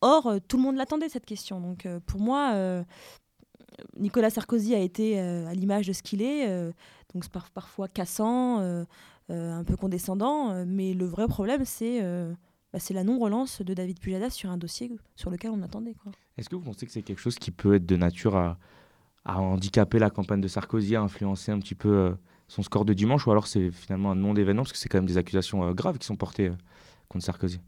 Or, 0.00 0.36
tout 0.48 0.56
le 0.56 0.62
monde 0.62 0.76
l'attendait, 0.76 1.08
cette 1.08 1.26
question. 1.26 1.60
Donc, 1.60 1.86
pour 2.06 2.20
moi, 2.20 2.84
Nicolas 3.98 4.30
Sarkozy 4.30 4.74
a 4.74 4.78
été 4.78 5.18
à 5.18 5.52
l'image 5.52 5.86
de 5.86 5.92
ce 5.92 6.02
qu'il 6.02 6.22
est, 6.22 6.48
donc 7.14 7.28
parfois 7.28 7.88
cassant, 7.88 8.58
un 9.28 9.64
peu 9.64 9.76
condescendant, 9.76 10.64
mais 10.66 10.94
le 10.94 11.06
vrai 11.06 11.28
problème, 11.28 11.64
c'est 11.64 12.02
bah, 12.74 12.80
c'est 12.80 12.92
la 12.92 13.04
non-relance 13.04 13.62
de 13.62 13.72
David 13.72 14.00
Pujadas 14.00 14.30
sur 14.30 14.50
un 14.50 14.56
dossier 14.56 14.90
sur 15.14 15.30
lequel 15.30 15.52
on 15.52 15.62
attendait. 15.62 15.94
Est-ce 16.36 16.48
que 16.48 16.56
vous 16.56 16.62
pensez 16.62 16.86
que 16.86 16.90
c'est 16.90 17.02
quelque 17.02 17.20
chose 17.20 17.38
qui 17.38 17.52
peut 17.52 17.74
être 17.74 17.86
de 17.86 17.94
nature 17.94 18.34
à, 18.34 18.58
handicaper 19.24 20.00
la 20.00 20.10
campagne 20.10 20.40
de 20.40 20.48
Sarkozy, 20.48 20.96
à 20.96 21.00
influencer 21.00 21.52
un 21.52 21.60
petit 21.60 21.76
peu 21.76 21.88
euh, 21.88 22.14
son 22.48 22.64
score 22.64 22.84
de 22.84 22.92
dimanche, 22.92 23.28
ou 23.28 23.30
alors 23.30 23.46
c'est 23.46 23.70
finalement 23.70 24.10
un 24.10 24.16
non-d'événement, 24.16 24.64
parce 24.64 24.72
que 24.72 24.78
c'est 24.78 24.88
quand 24.88 24.98
même 24.98 25.06
des 25.06 25.18
accusations 25.18 25.62
euh, 25.62 25.72
graves 25.72 25.98
qui 25.98 26.06
sont 26.06 26.16
portées 26.16 26.48
euh, 26.48 26.56
contre 27.08 27.24
Sarkozy? 27.24 27.60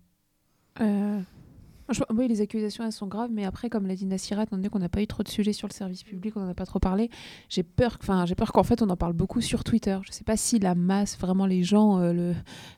Oui, 2.10 2.28
les 2.28 2.40
accusations, 2.40 2.84
elles 2.84 2.92
sont 2.92 3.06
graves, 3.06 3.30
mais 3.32 3.44
après, 3.44 3.70
comme 3.70 3.86
l'a 3.86 3.94
dit 3.94 4.06
Nassirat, 4.06 4.44
étant 4.44 4.56
donné 4.56 4.68
qu'on 4.68 4.78
n'a 4.78 4.88
pas 4.88 5.02
eu 5.02 5.06
trop 5.06 5.22
de 5.22 5.28
sujets 5.28 5.52
sur 5.52 5.68
le 5.68 5.72
service 5.72 6.02
public, 6.02 6.36
on 6.36 6.40
n'en 6.40 6.48
a 6.48 6.54
pas 6.54 6.66
trop 6.66 6.78
parlé, 6.78 7.10
j'ai 7.48 7.62
peur, 7.62 7.98
j'ai 8.24 8.34
peur 8.34 8.52
qu'en 8.52 8.62
fait, 8.62 8.82
on 8.82 8.90
en 8.90 8.96
parle 8.96 9.12
beaucoup 9.12 9.40
sur 9.40 9.62
Twitter. 9.62 9.96
Je 10.02 10.10
ne 10.10 10.12
sais 10.12 10.24
pas 10.24 10.36
si 10.36 10.58
la 10.58 10.74
masse, 10.74 11.16
vraiment 11.18 11.46
les 11.46 11.62
gens, 11.62 11.98
euh, 11.98 12.12
le, 12.12 12.34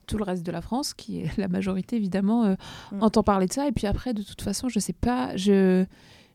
tout 0.07 0.19
le 0.19 0.25
reste 0.25 0.45
de 0.45 0.53
la 0.53 0.61
France, 0.61 0.95
qui 0.95 1.21
est 1.21 1.37
la 1.39 1.49
majorité 1.49 1.97
évidemment, 1.97 2.45
euh, 2.45 2.55
mm. 2.93 3.03
entend 3.03 3.23
parler 3.23 3.47
de 3.47 3.53
ça. 3.53 3.67
Et 3.67 3.73
puis 3.73 3.87
après, 3.87 4.13
de 4.15 4.23
toute 4.23 4.43
façon, 4.43 4.69
je 4.69 4.79
ne 4.79 4.83
sais 4.83 4.93
pas, 4.93 5.37
je 5.37 5.85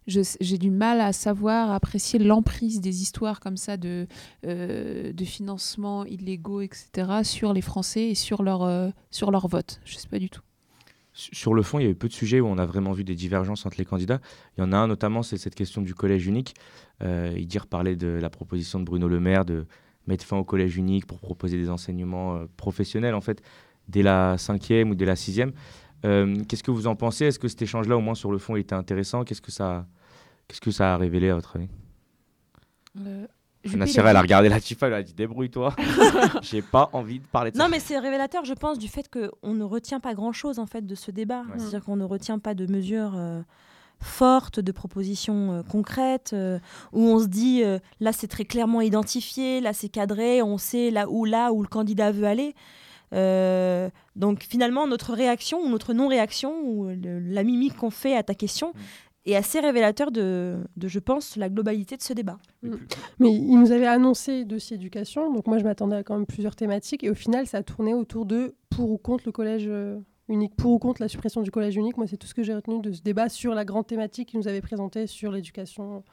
j'ai 0.05 0.57
du 0.57 0.69
mal 0.69 0.99
à 0.99 1.13
savoir 1.13 1.71
apprécier 1.71 2.19
l'emprise 2.19 2.81
des 2.81 3.01
histoires 3.01 3.39
comme 3.39 3.55
ça 3.55 3.77
de, 3.77 4.05
euh, 4.45 5.13
de 5.13 5.23
financement 5.23 6.03
illégaux, 6.03 6.59
etc., 6.59 7.23
sur 7.23 7.53
les 7.53 7.61
Français 7.61 8.09
et 8.09 8.15
sur 8.15 8.43
leur, 8.43 8.91
sur 9.11 9.31
leur 9.31 9.47
vote. 9.47 9.79
Je 9.85 9.95
ne 9.95 9.99
sais 9.99 10.09
pas 10.09 10.19
du 10.19 10.29
tout. 10.29 10.41
Sur 11.13 11.53
le 11.53 11.61
fond, 11.61 11.77
il 11.77 11.83
y 11.83 11.87
a 11.87 11.91
eu 11.91 11.95
peu 11.95 12.07
de 12.07 12.13
sujets 12.13 12.39
où 12.39 12.47
on 12.47 12.57
a 12.57 12.65
vraiment 12.65 12.91
vu 12.91 13.03
des 13.03 13.13
divergences 13.13 13.67
entre 13.67 13.77
les 13.77 13.85
candidats. 13.85 14.19
Il 14.57 14.61
y 14.61 14.63
en 14.63 14.71
a 14.71 14.77
un 14.77 14.87
notamment, 14.87 15.21
c'est 15.21 15.37
cette 15.37 15.53
question 15.53 15.81
du 15.81 15.93
collège 15.93 16.25
unique. 16.25 16.55
Euh, 17.03 17.33
il 17.37 17.45
dit 17.45 17.59
reparler 17.59 17.95
de 17.95 18.07
la 18.07 18.31
proposition 18.31 18.79
de 18.79 18.85
Bruno 18.85 19.07
Le 19.07 19.19
Maire 19.19 19.45
de 19.45 19.67
mettre 20.07 20.25
fin 20.25 20.37
au 20.37 20.43
collège 20.43 20.75
unique 20.75 21.05
pour 21.05 21.19
proposer 21.19 21.57
des 21.57 21.69
enseignements 21.69 22.35
euh, 22.35 22.45
professionnels, 22.57 23.13
en 23.13 23.21
fait, 23.21 23.43
dès 23.87 24.01
la 24.01 24.39
cinquième 24.39 24.89
ou 24.89 24.95
dès 24.95 25.05
la 25.05 25.15
sixième. 25.15 25.53
Euh, 26.03 26.43
qu'est-ce 26.49 26.63
que 26.63 26.71
vous 26.71 26.87
en 26.87 26.95
pensez? 26.95 27.25
Est-ce 27.25 27.39
que 27.39 27.47
cet 27.47 27.61
échange-là, 27.61 27.95
au 27.95 28.01
moins 28.01 28.15
sur 28.15 28.31
le 28.31 28.39
fond, 28.39 28.55
était 28.55 28.75
intéressant? 28.75 29.23
Qu'est-ce 29.23 29.41
que 29.41 29.51
qu'est-ce 30.47 30.61
que 30.61 30.71
ça 30.71 30.95
a 30.95 30.97
révélé 30.97 31.29
à 31.29 31.35
votre 31.35 31.55
avis? 31.57 31.69
Nassira, 33.75 34.11
elle 34.11 34.15
a 34.15 34.21
regardé 34.21 34.49
la 34.49 34.59
Tifa, 34.59 34.87
elle 34.87 34.93
a 34.93 35.03
dit 35.03 35.13
débrouille-toi. 35.13 35.75
J'ai 36.41 36.61
pas 36.61 36.89
envie 36.93 37.19
de 37.19 37.27
parler 37.27 37.51
de 37.51 37.57
ça. 37.57 37.63
Non, 37.63 37.69
mais 37.69 37.79
c'est 37.79 37.97
révélateur, 37.97 38.45
je 38.45 38.53
pense, 38.53 38.77
du 38.77 38.87
fait 38.87 39.09
qu'on 39.09 39.53
ne 39.53 39.63
retient 39.63 39.99
pas 39.99 40.13
grand-chose 40.13 40.59
en 40.59 40.65
fait 40.65 40.85
de 40.85 40.95
ce 40.95 41.11
débat. 41.11 41.43
C'est-à-dire 41.57 41.83
qu'on 41.83 41.95
ne 41.95 42.05
retient 42.05 42.39
pas 42.39 42.53
de 42.53 42.65
mesures. 42.71 43.13
Euh, 43.15 43.41
fortes, 44.01 44.59
de 44.59 44.71
propositions 44.73 45.63
concrètes, 45.69 46.35
où 46.91 47.01
on 47.01 47.19
se 47.19 47.27
dit 47.27 47.63
là 48.01 48.11
c'est 48.11 48.27
très 48.27 48.43
clairement 48.43 48.81
identifié, 48.81 49.61
là 49.61 49.71
c'est 49.71 49.87
cadré, 49.87 50.41
on 50.41 50.57
sait 50.57 50.91
là 50.91 51.07
où 51.09 51.23
là 51.23 51.53
où 51.53 51.61
le 51.61 51.69
candidat 51.69 52.11
veut 52.11 52.25
aller. 52.25 52.53
donc 54.17 54.43
finalement 54.43 54.87
notre 54.87 55.13
réaction 55.13 55.61
ou 55.61 55.69
notre 55.69 55.93
non-réaction 55.93 56.53
ou 56.65 56.89
la 57.01 57.43
mimique 57.43 57.77
qu'on 57.77 57.91
fait 57.91 58.17
à 58.17 58.23
ta 58.23 58.35
question 58.35 58.73
est 59.25 59.35
assez 59.35 59.59
révélateur 59.59 60.11
de, 60.11 60.57
de, 60.75 60.87
je 60.87 60.99
pense, 60.99 61.37
la 61.37 61.49
globalité 61.49 61.95
de 61.97 62.01
ce 62.01 62.13
débat. 62.13 62.39
Mm. 62.61 62.75
Mais 63.19 63.33
il 63.33 63.59
nous 63.59 63.71
avait 63.71 63.87
annoncé 63.87 64.45
dossier 64.45 64.75
éducation, 64.75 65.31
donc 65.31 65.47
moi 65.47 65.57
je 65.57 65.63
m'attendais 65.63 65.95
à 65.95 66.03
quand 66.03 66.15
même 66.15 66.25
plusieurs 66.25 66.55
thématiques, 66.55 67.03
et 67.03 67.09
au 67.09 67.15
final 67.15 67.47
ça 67.47 67.59
a 67.59 67.63
tourné 67.63 67.93
autour 67.93 68.25
de 68.25 68.55
pour 68.69 68.91
ou 68.91 68.97
contre 68.97 69.23
le 69.25 69.31
collège 69.31 69.65
euh, 69.67 69.99
unique, 70.27 70.55
pour 70.55 70.73
ou 70.73 70.79
contre 70.79 71.01
la 71.01 71.07
suppression 71.07 71.41
du 71.41 71.51
collège 71.51 71.75
unique. 71.75 71.97
Moi 71.97 72.07
c'est 72.07 72.17
tout 72.17 72.27
ce 72.27 72.33
que 72.33 72.43
j'ai 72.43 72.53
retenu 72.53 72.81
de 72.81 72.91
ce 72.91 73.01
débat 73.01 73.29
sur 73.29 73.53
la 73.53 73.65
grande 73.65 73.87
thématique 73.87 74.29
qu'il 74.29 74.39
nous 74.39 74.47
avait 74.47 74.61
présentée 74.61 75.07
sur 75.07 75.31
l'éducation. 75.31 76.03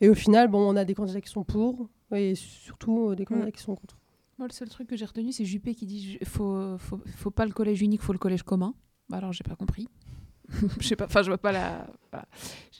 Et 0.00 0.08
au 0.08 0.14
final, 0.14 0.48
bon, 0.48 0.60
on 0.60 0.76
a 0.76 0.84
des 0.84 0.94
candidats 0.94 1.20
qui 1.20 1.30
sont 1.30 1.44
pour, 1.44 1.88
et 2.14 2.34
surtout 2.34 3.10
euh, 3.10 3.16
des 3.16 3.24
candidats 3.24 3.48
mm. 3.48 3.52
qui 3.52 3.62
sont 3.62 3.74
contre. 3.74 3.98
Moi 4.38 4.46
le 4.46 4.52
seul 4.52 4.68
truc 4.68 4.86
que 4.86 4.96
j'ai 4.96 5.04
retenu 5.04 5.32
c'est 5.32 5.44
Juppé 5.44 5.74
qui 5.74 5.86
dit 5.86 6.18
faut, 6.24 6.78
faut, 6.78 7.00
faut 7.16 7.30
pas 7.30 7.44
le 7.44 7.52
collège 7.52 7.82
unique, 7.82 8.02
faut 8.02 8.12
le 8.12 8.20
collège 8.20 8.42
commun. 8.42 8.74
Bah, 9.08 9.16
alors 9.16 9.32
j'ai 9.32 9.42
pas 9.42 9.56
compris. 9.56 9.88
je 10.80 10.86
sais 10.86 10.96
pas, 10.96 11.04
enfin 11.04 11.22
je 11.22 11.28
vois 11.28 11.38
pas 11.38 11.52
la, 11.52 11.86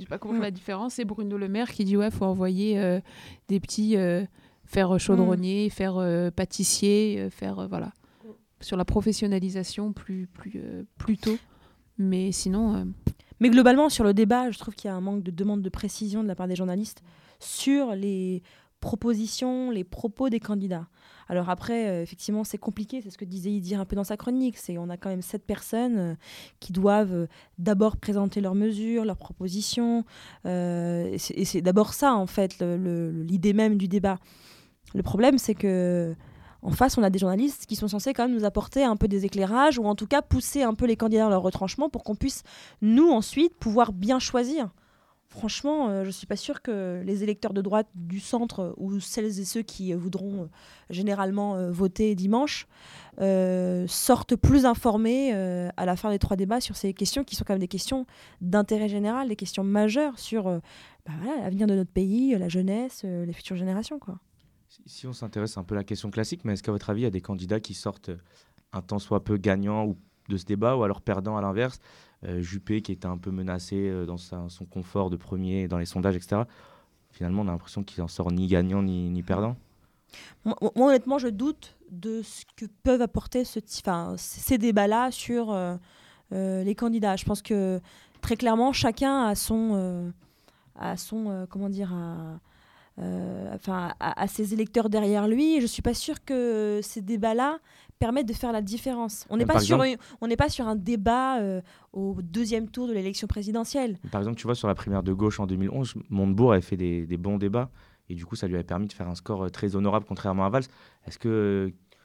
pas 0.08 0.18
compris 0.18 0.40
la 0.40 0.50
différence. 0.50 0.94
C'est 0.94 1.04
Bruno 1.04 1.36
Le 1.36 1.48
Maire 1.48 1.70
qui 1.70 1.84
dit 1.84 1.96
ouais, 1.96 2.10
faut 2.10 2.24
envoyer 2.24 2.78
euh, 2.78 3.00
des 3.48 3.60
petits 3.60 3.96
euh, 3.96 4.24
faire 4.64 4.98
chaudronnier, 4.98 5.66
mm. 5.66 5.70
faire 5.70 5.96
euh, 5.98 6.30
pâtissier, 6.30 7.28
faire 7.30 7.68
voilà 7.68 7.92
sur 8.60 8.76
la 8.76 8.84
professionnalisation 8.84 9.92
plus 9.92 10.26
plus 10.26 10.62
plus 10.96 11.18
tôt. 11.18 11.36
Mais 11.98 12.32
sinon. 12.32 12.86
Mais 13.40 13.50
globalement 13.50 13.88
sur 13.88 14.02
le 14.02 14.14
débat, 14.14 14.50
je 14.50 14.58
trouve 14.58 14.74
qu'il 14.74 14.88
y 14.88 14.90
a 14.90 14.96
un 14.96 15.00
manque 15.00 15.22
de 15.22 15.30
demande 15.30 15.62
de 15.62 15.68
précision 15.68 16.22
de 16.22 16.28
la 16.28 16.34
part 16.34 16.48
des 16.48 16.56
journalistes 16.56 17.02
sur 17.38 17.94
les 17.94 18.42
propositions, 18.80 19.70
les 19.70 19.84
propos 19.84 20.28
des 20.28 20.40
candidats. 20.40 20.88
Alors 21.28 21.50
après, 21.50 21.88
euh, 21.88 22.02
effectivement, 22.02 22.42
c'est 22.42 22.58
compliqué, 22.58 23.02
c'est 23.02 23.10
ce 23.10 23.18
que 23.18 23.24
disait 23.24 23.50
Idir 23.50 23.80
un 23.80 23.84
peu 23.84 23.96
dans 23.96 24.04
sa 24.04 24.16
chronique, 24.16 24.56
c'est 24.56 24.78
on 24.78 24.88
a 24.88 24.96
quand 24.96 25.10
même 25.10 25.22
sept 25.22 25.44
personnes 25.44 25.98
euh, 25.98 26.14
qui 26.58 26.72
doivent 26.72 27.12
euh, 27.12 27.26
d'abord 27.58 27.98
présenter 27.98 28.40
leurs 28.40 28.54
mesures, 28.54 29.04
leurs 29.04 29.18
propositions, 29.18 30.04
et 30.44 31.18
c'est 31.18 31.60
d'abord 31.60 31.92
ça, 31.92 32.14
en 32.14 32.26
fait, 32.26 32.56
l'idée 32.60 33.52
même 33.52 33.76
du 33.76 33.88
débat. 33.88 34.18
Le 34.94 35.02
problème, 35.02 35.38
c'est 35.38 35.54
que 35.54 36.14
en 36.62 36.72
face, 36.72 36.98
on 36.98 37.02
a 37.02 37.10
des 37.10 37.18
journalistes 37.18 37.66
qui 37.66 37.76
sont 37.76 37.88
censés 37.88 38.12
quand 38.12 38.26
même 38.26 38.36
nous 38.36 38.44
apporter 38.44 38.82
un 38.82 38.96
peu 38.96 39.06
des 39.06 39.24
éclairages, 39.24 39.78
ou 39.78 39.84
en 39.84 39.94
tout 39.94 40.06
cas 40.06 40.22
pousser 40.22 40.62
un 40.62 40.74
peu 40.74 40.86
les 40.86 40.96
candidats 40.96 41.24
dans 41.24 41.30
leur 41.30 41.42
retranchement 41.42 41.88
pour 41.88 42.04
qu'on 42.04 42.16
puisse, 42.16 42.42
nous, 42.80 43.10
ensuite, 43.10 43.54
pouvoir 43.56 43.92
bien 43.92 44.18
choisir 44.18 44.70
franchement, 45.28 45.88
euh, 45.88 46.02
je 46.02 46.08
ne 46.08 46.12
suis 46.12 46.26
pas 46.26 46.36
sûre 46.36 46.62
que 46.62 47.02
les 47.04 47.22
électeurs 47.22 47.52
de 47.52 47.60
droite 47.60 47.88
du 47.94 48.20
centre 48.20 48.74
ou 48.76 48.98
celles 49.00 49.38
et 49.38 49.44
ceux 49.44 49.62
qui 49.62 49.92
voudront 49.92 50.42
euh, 50.42 50.46
généralement 50.90 51.56
euh, 51.56 51.70
voter 51.70 52.14
dimanche 52.14 52.66
sortent 53.88 54.36
plus 54.36 54.64
informés 54.64 55.32
à 55.32 55.84
la 55.84 55.96
fin 55.96 56.10
des 56.10 56.20
trois 56.20 56.36
débats 56.36 56.60
sur 56.60 56.76
ces 56.76 56.94
questions 56.94 57.24
qui 57.24 57.34
sont 57.34 57.42
quand 57.44 57.54
même 57.54 57.58
des 57.58 57.66
questions 57.66 58.06
d'intérêt 58.40 58.88
général, 58.88 59.28
des 59.28 59.34
questions 59.34 59.64
majeures 59.64 60.20
sur 60.20 60.44
bah 60.44 61.12
l'avenir 61.42 61.66
de 61.66 61.74
notre 61.74 61.90
pays, 61.90 62.38
la 62.38 62.48
jeunesse, 62.48 63.02
les 63.02 63.32
futures 63.32 63.56
générations. 63.56 63.98
Si 64.86 65.08
on 65.08 65.12
s'intéresse 65.12 65.56
un 65.56 65.64
peu 65.64 65.74
à 65.74 65.78
la 65.78 65.84
question 65.84 66.12
classique, 66.12 66.44
mais 66.44 66.52
est-ce 66.52 66.62
qu'à 66.62 66.70
votre 66.70 66.90
avis, 66.90 67.00
il 67.00 67.04
y 67.04 67.08
a 67.08 67.10
des 67.10 67.20
candidats 67.20 67.58
qui 67.58 67.74
sortent 67.74 68.12
un 68.72 68.82
temps 68.82 69.00
soit 69.00 69.24
peu 69.24 69.36
gagnants 69.36 69.84
ou 69.84 69.96
de 70.28 70.36
ce 70.36 70.44
débat 70.44 70.76
ou 70.76 70.84
alors 70.84 71.00
perdants 71.00 71.36
à 71.36 71.42
l'inverse 71.42 71.80
Juppé 72.22 72.82
qui 72.82 72.92
était 72.92 73.06
un 73.06 73.16
peu 73.16 73.30
menacé 73.30 73.76
euh, 73.76 74.04
dans 74.04 74.16
son 74.16 74.64
confort 74.64 75.08
de 75.08 75.16
premier 75.16 75.68
dans 75.68 75.78
les 75.78 75.86
sondages, 75.86 76.16
etc. 76.16 76.42
Finalement, 77.12 77.42
on 77.42 77.48
a 77.48 77.52
l'impression 77.52 77.84
qu'il 77.84 78.02
en 78.02 78.08
sort 78.08 78.32
ni 78.32 78.48
gagnant 78.48 78.82
ni, 78.82 79.22
perdant. 79.22 79.56
Moi, 80.44 80.56
honnêtement, 80.74 81.18
je 81.18 81.28
doute 81.28 81.76
de 81.90 82.22
ce 82.22 82.44
que 82.56 82.66
peuvent 82.82 83.02
apporter 83.02 83.44
ce, 83.44 83.60
ces 84.16 84.58
débats-là 84.58 85.10
sur 85.10 85.52
euh, 85.52 85.76
les 86.30 86.74
candidats. 86.74 87.16
Je 87.16 87.24
pense 87.24 87.40
que 87.40 87.80
très 88.20 88.36
clairement, 88.36 88.72
chacun 88.72 89.26
a 89.26 89.34
son, 89.34 90.12
a 90.76 90.96
son 90.96 91.46
comment 91.50 91.68
dire, 91.68 91.94
enfin, 93.54 93.92
à, 94.00 94.26
ses 94.26 94.54
électeurs 94.54 94.88
derrière 94.88 95.28
lui. 95.28 95.60
je 95.60 95.68
je 95.68 95.72
suis 95.72 95.82
pas 95.82 95.94
sûre 95.94 96.24
que 96.24 96.80
ces 96.82 97.02
débats-là 97.02 97.58
permettent 97.98 98.28
de 98.28 98.32
faire 98.32 98.52
la 98.52 98.62
différence. 98.62 99.26
On 99.30 99.36
n'est 99.36 99.46
pas, 99.46 99.60
sur 99.60 99.82
on 100.20 100.28
pas 100.28 100.48
sur 100.48 100.66
un 100.66 100.76
débat 100.76 101.40
euh, 101.40 101.60
au 101.92 102.16
deuxième 102.22 102.68
tour 102.68 102.88
de 102.88 102.92
l'élection 102.92 103.26
présidentielle. 103.26 103.98
Par 104.10 104.20
exemple, 104.20 104.38
tu 104.38 104.44
vois, 104.44 104.54
sur 104.54 104.68
la 104.68 104.74
primaire 104.74 105.02
de 105.02 105.12
gauche 105.12 105.40
en 105.40 105.46
2011, 105.46 105.94
Montebourg 106.10 106.52
avait 106.52 106.62
fait 106.62 106.76
des, 106.76 107.16
bons 107.16 107.38
débats 107.38 107.70
et 108.08 108.14
du 108.14 108.24
coup, 108.24 108.36
ça 108.36 108.46
lui 108.46 108.56
a 108.56 108.62
permis 108.62 108.86
de 108.86 108.92
faire 108.92 109.08
un 109.08 109.14
score 109.14 109.44
euh, 109.44 109.48
très 109.50 109.76
honorable 109.76 110.06
contrairement 110.08 110.46
à 110.46 110.48
Valls. 110.48 110.64
Est-ce 111.06 111.18
que 111.18 111.28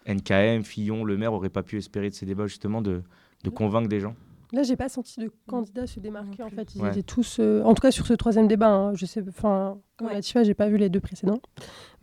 euh, 0.07 0.13
NKM, 0.13 0.63
Fillon, 0.63 1.05
Le 1.05 1.17
Maire 1.17 1.31
n'auraient 1.31 1.49
pas 1.49 1.63
pu 1.63 1.77
espérer 1.77 2.09
de 2.09 2.15
ces 2.15 2.25
débats 2.25 2.47
justement 2.47 2.81
de, 2.81 3.03
de 3.43 3.49
convaincre 3.49 3.87
des 3.87 3.99
gens? 3.99 4.15
Là, 4.53 4.61
j'ai 4.61 4.75
pas 4.75 4.87
senti 4.87 5.19
de 5.19 5.31
candidats 5.47 5.87
se 5.87 5.99
démarquer. 5.99 6.43
En 6.43 6.49
fait, 6.51 6.75
ils 6.75 6.85
étaient 6.85 7.01
tous, 7.01 7.37
euh, 7.39 7.63
en 7.63 7.73
tout 7.73 7.81
cas 7.81 7.89
sur 7.89 8.05
ce 8.05 8.13
troisième 8.13 8.47
débat. 8.47 8.69
Hein, 8.69 8.93
je 8.93 9.07
sais, 9.07 9.23
enfin, 9.27 9.79
comme 9.97 10.09
ouais. 10.09 10.13
Latifa, 10.13 10.43
j'ai 10.43 10.53
pas 10.53 10.69
vu 10.69 10.77
les 10.77 10.89
deux 10.89 10.99
précédents, 10.99 11.41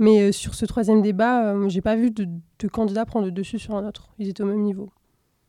mais 0.00 0.20
euh, 0.20 0.32
sur 0.32 0.56
ce 0.56 0.66
troisième 0.66 1.00
débat, 1.00 1.52
euh, 1.52 1.68
j'ai 1.68 1.80
pas 1.80 1.94
vu 1.94 2.10
de, 2.10 2.26
de, 2.58 2.68
candidats 2.68 3.06
prendre 3.06 3.26
le 3.26 3.30
dessus 3.30 3.60
sur 3.60 3.76
un 3.76 3.86
autre. 3.86 4.10
Ils 4.18 4.28
étaient 4.28 4.42
au 4.42 4.46
même 4.46 4.62
niveau. 4.62 4.90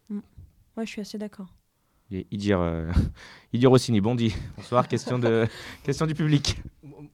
Mm. 0.10 0.20
Ouais, 0.78 0.86
je 0.86 0.92
suis 0.92 1.02
assez 1.02 1.18
d'accord. 1.18 1.48
Et 2.12 2.28
Idir, 2.30 2.62
Idir 3.54 3.72
Rossini, 3.72 4.00
bon 4.00 4.14
dit. 4.14 4.36
Bonsoir, 4.56 4.88
question, 4.88 5.18
de, 5.18 5.48
question 5.84 6.06
du 6.06 6.14
public. 6.14 6.62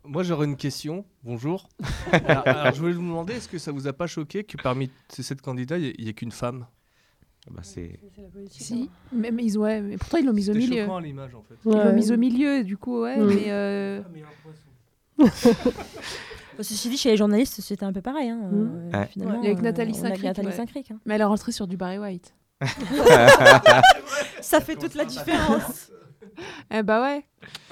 Moi, 0.04 0.24
j'aurais 0.24 0.48
une 0.48 0.58
question. 0.58 1.06
Bonjour. 1.24 1.70
alors, 2.12 2.74
je 2.74 2.82
voulais 2.82 2.94
vous 2.94 3.02
demander, 3.02 3.36
est-ce 3.36 3.48
que 3.48 3.58
ça 3.58 3.72
vous 3.72 3.88
a 3.88 3.94
pas 3.94 4.08
choqué 4.08 4.44
que 4.44 4.62
parmi 4.62 4.90
ces 5.08 5.24
sept 5.24 5.40
candidats, 5.40 5.78
il 5.78 5.96
n'y 5.98 6.10
ait 6.10 6.14
qu'une 6.14 6.32
femme? 6.32 6.66
Bah, 7.52 7.62
c'est 7.64 8.00
si. 8.50 8.90
mais, 9.12 9.32
ils, 9.40 9.58
ouais, 9.58 9.82
mais 9.82 9.98
pourtant 9.98 10.18
ils 10.18 10.26
l'ont 10.26 10.34
mis 10.34 10.50
au 10.50 10.54
milieu. 10.54 10.90
à 10.90 11.02
l'image 11.02 11.36
en 11.36 11.44
fait. 11.44 11.56
Ils 11.66 11.72
l'ont 11.72 11.94
mis 11.94 12.12
au 12.12 12.18
milieu, 12.18 12.64
du 12.64 12.78
coup, 12.78 13.02
ouais. 13.02 13.18
Mais, 13.18 13.46
euh... 13.48 14.02
ah, 15.20 15.26
Ceci 16.64 16.90
dit, 16.90 16.98
chez 16.98 17.12
les 17.12 17.18
journalistes, 17.18 17.62
c'était 17.62 17.86
un 17.86 17.94
peu 17.94 18.02
pareil. 18.02 18.30
Hein, 18.30 18.50
mmh. 18.52 18.96
euh, 18.96 19.06
finalement, 19.06 19.40
avec 19.40 19.62
Nathalie 19.62 19.94
Saint-Cric. 19.94 20.92
Hein. 20.92 21.00
Mais 21.06 21.16
elle 21.16 21.22
est 21.22 21.26
rentrée 21.26 21.52
sur 21.52 21.68
du 21.68 21.78
Barry 21.78 22.00
White. 22.00 22.34
Ça 24.42 24.60
fait 24.60 24.76
toute 24.76 24.96
la 24.96 25.06
différence. 25.06 25.92
eh 26.72 26.84
bah 26.84 27.02
ouais, 27.02 27.26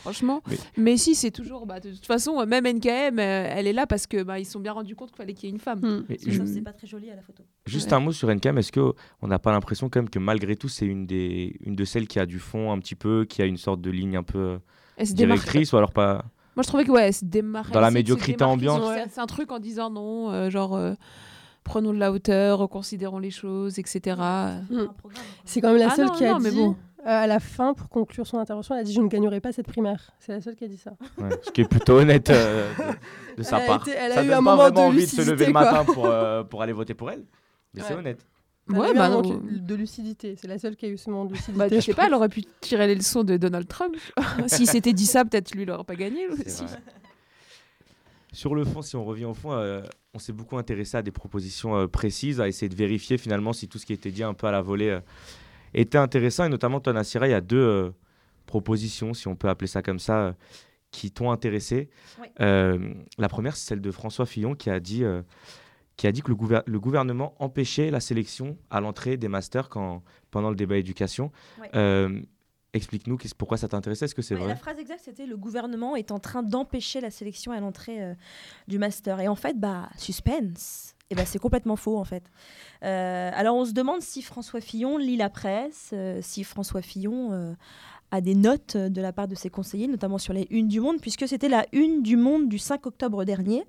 franchement. 0.05 0.43
Mais, 0.77 0.97
si, 0.97 1.15
c'est 1.15 1.31
toujours. 1.31 1.65
Bah, 1.65 1.79
de 1.79 1.91
toute 1.91 2.05
façon, 2.05 2.45
même 2.45 2.65
NKM, 2.65 3.19
euh, 3.19 3.49
elle 3.49 3.65
est 3.65 3.73
là 3.73 3.87
parce 3.87 4.05
que 4.05 4.21
bah, 4.21 4.39
ils 4.39 4.45
sont 4.45 4.59
bien 4.59 4.73
rendus 4.73 4.95
compte 4.95 5.09
qu'il 5.09 5.17
fallait 5.17 5.33
qu'il 5.33 5.49
y 5.49 5.51
ait 5.51 5.55
une 5.55 5.59
femme. 5.59 5.79
Hmm. 5.79 6.05
C'est 6.45 6.61
pas 6.61 6.73
très 6.73 6.87
joli 6.87 7.09
à 7.09 7.15
la 7.15 7.21
photo. 7.21 7.43
Juste 7.65 7.91
un 7.91 7.99
mot 7.99 8.11
sur 8.11 8.33
NKM. 8.33 8.57
Est-ce 8.57 8.71
qu'on 8.71 9.27
n'a 9.27 9.39
pas 9.39 9.51
l'impression 9.51 9.89
quand 9.89 9.99
même 9.99 10.09
que 10.09 10.19
malgré 10.19 10.55
tout, 10.55 10.69
c'est 10.69 10.85
une, 10.85 11.07
des, 11.07 11.55
une 11.65 11.75
de 11.75 11.85
celles 11.85 12.07
qui 12.07 12.19
a 12.19 12.25
du 12.25 12.39
fond 12.39 12.71
un 12.71 12.79
petit 12.79 12.95
peu, 12.95 13.25
qui 13.25 13.41
a 13.41 13.45
une 13.45 13.57
sorte 13.57 13.81
de 13.81 13.89
ligne 13.89 14.17
un 14.17 14.23
peu 14.23 14.59
directrice 14.99 15.73
ou 15.73 15.77
alors 15.77 15.91
pas? 15.91 16.25
Moi, 16.55 16.63
je 16.63 16.67
trouvais 16.67 16.85
que 16.85 16.91
ouais, 16.91 17.11
c'est 17.11 17.27
démarrer. 17.27 17.71
Dans 17.71 17.81
la 17.81 17.91
médiocrité 17.91 18.43
ambiante. 18.43 18.83
C'est 19.09 19.19
un 19.19 19.25
truc 19.25 19.51
en 19.51 19.59
disant 19.59 19.89
non, 19.89 20.31
euh, 20.31 20.49
genre. 20.49 20.75
Euh, 20.75 20.93
prenons 21.65 21.91
de 21.91 21.97
la 21.97 22.11
hauteur, 22.11 22.59
reconsidérons 22.59 23.17
les 23.17 23.31
choses, 23.31 23.79
etc. 23.79 24.21
C'est 25.43 25.61
quand 25.61 25.69
même 25.69 25.79
la 25.79 25.89
ah 25.91 25.95
seule 25.95 26.11
qui 26.11 26.23
a 26.23 26.37
dit 26.37 26.51
bon. 26.51 26.77
Euh, 27.05 27.09
à 27.09 27.27
la 27.27 27.39
fin, 27.39 27.75
pour 27.75 27.87
conclure 27.89 28.25
son 28.25 28.39
intervention, 28.39 28.73
elle 28.73 28.81
a 28.81 28.83
dit 28.83 28.93
Je 28.93 28.99
ne 28.99 29.07
gagnerai 29.07 29.39
pas 29.39 29.51
cette 29.51 29.67
primaire. 29.67 30.11
C'est 30.19 30.31
la 30.31 30.41
seule 30.41 30.55
qui 30.55 30.63
a 30.63 30.67
dit 30.67 30.77
ça. 30.77 30.93
ce 31.43 31.51
qui 31.51 31.61
est 31.61 31.69
plutôt 31.69 31.99
honnête 31.99 32.31
euh, 32.31 32.67
de, 33.37 33.43
sa 33.43 33.59
part. 33.59 33.87
elle 33.87 34.11
a 34.11 34.15
ça 34.15 34.23
eu 34.23 34.31
un 34.31 34.41
moment 34.41 34.71
de 34.71 34.79
envie 34.79 35.05
de 35.05 35.09
se 35.09 35.21
lever 35.21 35.45
le 35.45 35.53
matin 35.53 35.85
pour, 35.85 36.07
euh, 36.07 36.43
pour 36.49 36.63
aller 36.63 36.73
voter 36.73 36.95
pour 36.95 37.11
elle. 37.11 37.23
Mais 37.75 37.83
c'est 37.83 37.93
honnête. 37.93 38.25
ouais, 38.69 38.91
bah 38.95 39.09
non. 39.09 39.21
de 39.21 39.75
lucidité. 39.75 40.35
C'est 40.35 40.47
la 40.47 40.57
seule 40.57 40.75
qui 40.75 40.87
a 40.87 40.89
eu 40.89 40.97
ce 40.97 41.11
moment 41.11 41.25
de 41.25 41.33
lucidité. 41.33 41.57
Bah, 41.59 41.67
je 41.71 41.79
sais 41.79 41.93
pas, 41.93 42.07
elle 42.07 42.13
aurait 42.15 42.29
pu 42.29 42.43
tirer 42.59 42.87
les 42.87 42.95
leçons 42.95 43.23
de 43.23 43.37
Donald 43.37 43.67
Trump. 43.67 43.95
S'il 44.47 44.67
s'était 44.67 44.93
dit 44.93 45.05
ça, 45.05 45.25
peut-être 45.25 45.53
lui, 45.53 45.61
il 45.61 45.67
n'aurait 45.67 45.83
pas 45.83 45.95
gagné. 45.95 46.27
Aussi. 46.27 46.63
Sur 48.31 48.55
le 48.55 48.65
fond, 48.65 48.81
si 48.81 48.95
on 48.95 49.05
revient 49.05 49.25
au 49.25 49.35
fond, 49.35 49.51
on 50.15 50.19
s'est 50.19 50.33
beaucoup 50.33 50.57
intéressé 50.57 50.97
à 50.97 51.03
des 51.03 51.11
propositions 51.11 51.87
précises, 51.87 52.41
à 52.41 52.47
essayer 52.47 52.67
de 52.67 52.75
vérifier 52.75 53.19
finalement 53.19 53.53
si 53.53 53.67
tout 53.67 53.77
ce 53.77 53.85
qui 53.85 53.93
était 53.93 54.11
dit 54.11 54.23
un 54.23 54.33
peu 54.33 54.47
à 54.47 54.51
la 54.51 54.63
volée 54.63 54.99
était 55.75 55.97
intéressant. 55.97 56.45
Et 56.45 56.49
notamment, 56.49 56.79
Tonasira, 56.79 57.27
il 57.27 57.31
y 57.31 57.33
a 57.35 57.41
deux 57.41 57.57
euh, 57.57 57.91
propositions, 58.45 59.13
si 59.13 59.27
on 59.27 59.35
peut 59.35 59.49
appeler 59.49 59.67
ça 59.67 59.81
comme 59.81 59.99
ça, 59.99 60.19
euh, 60.19 60.33
qui 60.91 61.11
t'ont 61.11 61.31
intéressé. 61.31 61.89
Euh, 62.39 62.93
la 63.17 63.27
première, 63.27 63.55
c'est 63.55 63.67
celle 63.67 63.81
de 63.81 63.91
François 63.91 64.25
Fillon 64.25 64.55
qui 64.55 64.69
a 64.69 64.79
dit, 64.79 65.03
qui 65.97 66.07
a 66.07 66.11
dit 66.13 66.21
que 66.21 66.31
le, 66.31 66.63
le, 66.65 66.79
gouvernement 66.79 67.35
empêchait 67.39 67.91
la 67.91 67.99
sélection 67.99 68.57
à 68.69 68.79
l'entrée 68.79 69.17
des 69.17 69.27
masters 69.27 69.67
quand, 69.67 70.03
pendant 70.31 70.49
le 70.49 70.55
débat 70.55 70.77
éducation. 70.77 71.31
Explique-nous 72.73 73.17
pourquoi 73.37 73.57
ça 73.57 73.69
t'intéressait, 73.69 74.05
est-ce 74.05 74.15
que 74.15 74.21
c'est 74.21 74.35
vrai 74.35 74.47
La 74.49 74.55
phrase 74.55 74.79
exacte, 74.79 75.01
c'était 75.03 75.25
le 75.25 75.37
gouvernement 75.37 75.95
est 75.95 76.11
en 76.11 76.19
train 76.19 76.43
d'empêcher 76.43 77.01
la 77.01 77.11
sélection 77.11 77.51
à 77.51 77.59
l'entrée 77.59 78.15
du 78.69 78.79
master. 78.79 79.19
Et 79.19 79.27
en 79.27 79.35
fait, 79.35 79.59
bah, 79.59 79.89
suspense. 79.97 80.94
Eh 81.11 81.15
ben, 81.15 81.25
c'est 81.25 81.39
complètement 81.39 81.75
faux 81.75 81.99
en 81.99 82.03
fait. 82.03 82.23
Euh, 82.83 83.29
alors 83.33 83.55
on 83.55 83.65
se 83.65 83.73
demande 83.73 84.01
si 84.01 84.23
François 84.23 84.59
Fillon 84.59 84.97
lit 84.97 85.17
la 85.17 85.29
presse, 85.29 85.91
euh, 85.93 86.19
si 86.23 86.43
François 86.43 86.81
Fillon 86.81 87.31
euh, 87.31 87.53
à 88.09 88.21
des 88.21 88.33
notes 88.33 88.75
de 88.75 89.01
la 89.01 89.13
part 89.13 89.27
de 89.27 89.35
ses 89.35 89.51
conseillers, 89.51 89.87
notamment 89.87 90.17
sur 90.17 90.33
les 90.33 90.47
unes 90.49 90.67
du 90.67 90.79
Monde, 90.79 90.99
puisque 90.99 91.27
c'était 91.27 91.47
la 91.47 91.67
une 91.73 92.01
du 92.01 92.17
Monde 92.17 92.49
du 92.49 92.57
5 92.57 92.87
octobre 92.87 93.23
dernier. 93.23 93.65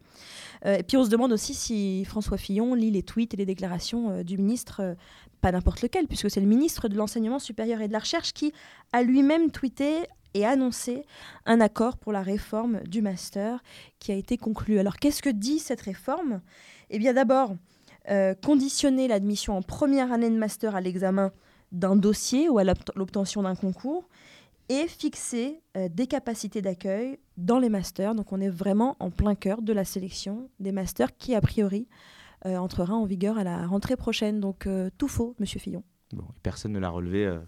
et 0.64 0.82
puis 0.82 0.96
on 0.96 1.04
se 1.04 1.10
demande 1.10 1.32
aussi 1.32 1.52
si 1.52 2.04
François 2.06 2.38
Fillon 2.38 2.74
lit 2.74 2.90
les 2.90 3.02
tweets 3.02 3.34
et 3.34 3.36
les 3.36 3.46
déclarations 3.46 4.22
du 4.22 4.38
ministre, 4.38 4.96
pas 5.40 5.52
n'importe 5.52 5.82
lequel, 5.82 6.06
puisque 6.06 6.30
c'est 6.30 6.40
le 6.40 6.46
ministre 6.46 6.88
de 6.88 6.96
l'Enseignement 6.96 7.38
supérieur 7.38 7.80
et 7.80 7.88
de 7.88 7.92
la 7.92 7.98
Recherche 7.98 8.32
qui 8.32 8.52
a 8.92 9.02
lui-même 9.02 9.50
tweeté 9.50 10.04
et 10.36 10.44
annoncé 10.44 11.02
un 11.46 11.60
accord 11.60 11.96
pour 11.96 12.12
la 12.12 12.22
réforme 12.22 12.80
du 12.82 13.00
master 13.00 13.62
qui 13.98 14.12
a 14.12 14.14
été 14.14 14.36
conclu. 14.36 14.78
Alors 14.78 14.96
qu'est-ce 14.96 15.22
que 15.22 15.30
dit 15.30 15.58
cette 15.58 15.80
réforme? 15.80 16.40
Eh 16.90 16.98
bien 16.98 17.14
d'abord, 17.14 17.56
euh, 18.10 18.34
conditionner 18.34 19.08
l'admission 19.08 19.56
en 19.56 19.62
première 19.62 20.12
année 20.12 20.30
de 20.30 20.36
master 20.36 20.76
à 20.76 20.80
l'examen 20.80 21.32
d'un 21.72 21.96
dossier 21.96 22.48
ou 22.48 22.58
à 22.58 22.64
l'obtention 22.64 23.42
d'un 23.42 23.56
concours 23.56 24.08
et 24.68 24.86
fixer 24.86 25.60
euh, 25.76 25.88
des 25.88 26.06
capacités 26.06 26.62
d'accueil 26.62 27.18
dans 27.36 27.58
les 27.58 27.68
masters. 27.68 28.14
Donc 28.14 28.32
on 28.32 28.40
est 28.40 28.48
vraiment 28.48 28.96
en 29.00 29.10
plein 29.10 29.34
cœur 29.34 29.62
de 29.62 29.72
la 29.72 29.84
sélection 29.84 30.48
des 30.60 30.72
masters 30.72 31.16
qui, 31.16 31.34
a 31.34 31.40
priori, 31.40 31.88
euh, 32.46 32.56
entrera 32.56 32.94
en 32.94 33.04
vigueur 33.04 33.38
à 33.38 33.44
la 33.44 33.66
rentrée 33.66 33.96
prochaine. 33.96 34.40
Donc 34.40 34.68
tout 34.98 35.08
faux, 35.08 35.34
monsieur 35.38 35.60
Fillon. 35.60 35.82
Bon, 36.12 36.26
personne 36.42 36.72
ne 36.72 36.78
l'a 36.78 36.90
relevé 36.90 37.40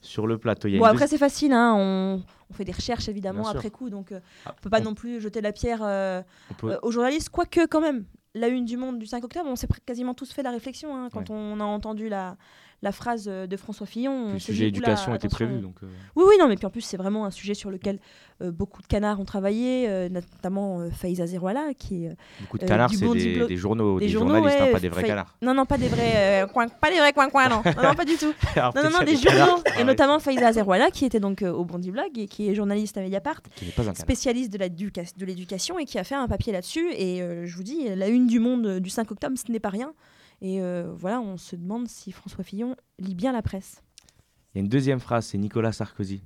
sur 0.00 0.26
le 0.26 0.38
plateau. 0.38 0.68
bon, 0.68 0.84
après, 0.84 1.06
c'est 1.06 1.18
facile. 1.18 1.52
Hein, 1.52 1.74
on, 1.76 2.22
fait 2.54 2.64
des 2.64 2.72
recherches, 2.72 3.08
évidemment, 3.08 3.48
après 3.48 3.70
coup. 3.70 3.90
Donc, 3.90 4.12
euh, 4.12 4.20
ah, 4.44 4.50
on 4.50 4.56
ne 4.56 4.60
peut 4.62 4.70
pas 4.70 4.80
non 4.80 4.94
plus 4.94 5.20
jeter 5.20 5.40
la 5.40 5.52
pierre 5.52 5.80
euh, 5.82 6.22
euh, 6.64 6.78
aux 6.82 6.90
journalistes. 6.90 7.30
Quoique, 7.30 7.66
quand 7.66 7.80
même, 7.80 8.04
la 8.38 8.48
une 8.48 8.64
du 8.64 8.76
Monde 8.76 8.98
du 8.98 9.06
5 9.06 9.24
octobre, 9.24 9.48
on 9.48 9.56
s'est 9.56 9.68
quasiment 9.84 10.14
tous 10.14 10.32
fait 10.32 10.42
la 10.42 10.50
réflexion 10.50 10.96
hein, 10.96 11.08
quand 11.12 11.30
on 11.30 11.60
a 11.60 11.64
entendu 11.64 12.08
la, 12.08 12.36
la 12.82 12.92
phrase 12.92 13.26
euh, 13.28 13.46
de 13.46 13.56
François 13.56 13.86
Fillon. 13.86 14.32
Le 14.34 14.38
sujet 14.38 14.68
éducation 14.68 15.14
était 15.14 15.28
prévu. 15.28 15.60
Donc, 15.60 15.76
euh. 15.82 15.86
Oui, 16.14 16.24
oui, 16.28 16.34
non, 16.38 16.48
mais 16.48 16.56
puis 16.56 16.66
en 16.66 16.70
plus, 16.70 16.82
c'est 16.82 16.96
vraiment 16.96 17.24
un 17.24 17.30
sujet 17.30 17.54
sur 17.54 17.70
lequel 17.70 17.98
euh, 18.40 18.52
beaucoup 18.52 18.82
de 18.82 18.86
canards 18.86 19.18
ont 19.18 19.24
travaillé, 19.24 20.08
notamment 20.10 20.88
Faïza 20.90 21.26
Zerouala, 21.26 21.74
qui 21.76 22.04
est. 22.04 22.16
Beaucoup 22.40 22.58
de 22.58 22.66
canards, 22.66 22.90
c'est 22.90 22.98
des, 23.46 23.56
journaux, 23.56 23.98
des, 23.98 24.08
journalistes, 24.08 24.58
hein, 24.60 24.68
pas 24.72 24.80
des 24.80 24.88
vrais 24.88 25.02
canards. 25.02 25.36
Non, 25.42 25.54
non, 25.54 25.66
pas 25.66 25.78
des 25.78 25.88
vrais 25.88 26.46
coins, 26.52 26.68
pas 26.68 26.90
des 26.90 26.98
vrais 26.98 27.12
coins, 27.12 27.30
coins, 27.30 27.48
non. 27.48 27.62
non, 27.64 27.94
pas 27.94 28.04
du 28.04 28.16
tout. 28.16 28.32
non, 28.56 28.70
non, 28.76 28.90
non, 28.90 29.04
des 29.04 29.16
journaux, 29.16 29.62
et 29.78 29.84
notamment 29.84 30.20
Faïza 30.20 30.52
Zerouala, 30.52 30.90
qui 30.90 31.04
était 31.04 31.20
donc 31.20 31.42
au 31.42 31.64
Bondi 31.64 31.90
Blog 31.90 32.16
et 32.16 32.26
qui 32.26 32.48
est 32.48 32.54
journaliste 32.54 32.96
à 32.96 33.00
Mediapart, 33.00 33.40
spécialiste 33.94 34.52
de 34.52 35.24
l'éducation 35.26 35.78
et 35.78 35.84
qui 35.84 35.98
a 35.98 36.04
fait 36.04 36.14
un 36.14 36.28
papier 36.28 36.52
là-dessus. 36.52 36.88
Et 36.92 37.18
je 37.44 37.56
vous 37.56 37.64
dis, 37.64 37.88
la 37.94 38.08
une 38.08 38.26
du 38.26 38.38
Monde 38.38 38.78
du 38.78 38.90
5 38.90 39.10
octobre, 39.10 39.34
ce 39.36 39.50
n'est 39.50 39.60
pas 39.60 39.70
rien. 39.70 39.92
Et 40.40 40.60
euh, 40.60 40.92
voilà, 40.94 41.20
on 41.20 41.36
se 41.36 41.56
demande 41.56 41.88
si 41.88 42.12
François 42.12 42.44
Fillon 42.44 42.76
lit 42.98 43.14
bien 43.14 43.32
la 43.32 43.42
presse. 43.42 43.82
Il 44.54 44.58
y 44.58 44.60
a 44.60 44.62
une 44.62 44.68
deuxième 44.68 45.00
phrase, 45.00 45.26
c'est 45.26 45.38
Nicolas 45.38 45.72
Sarkozy, 45.72 46.22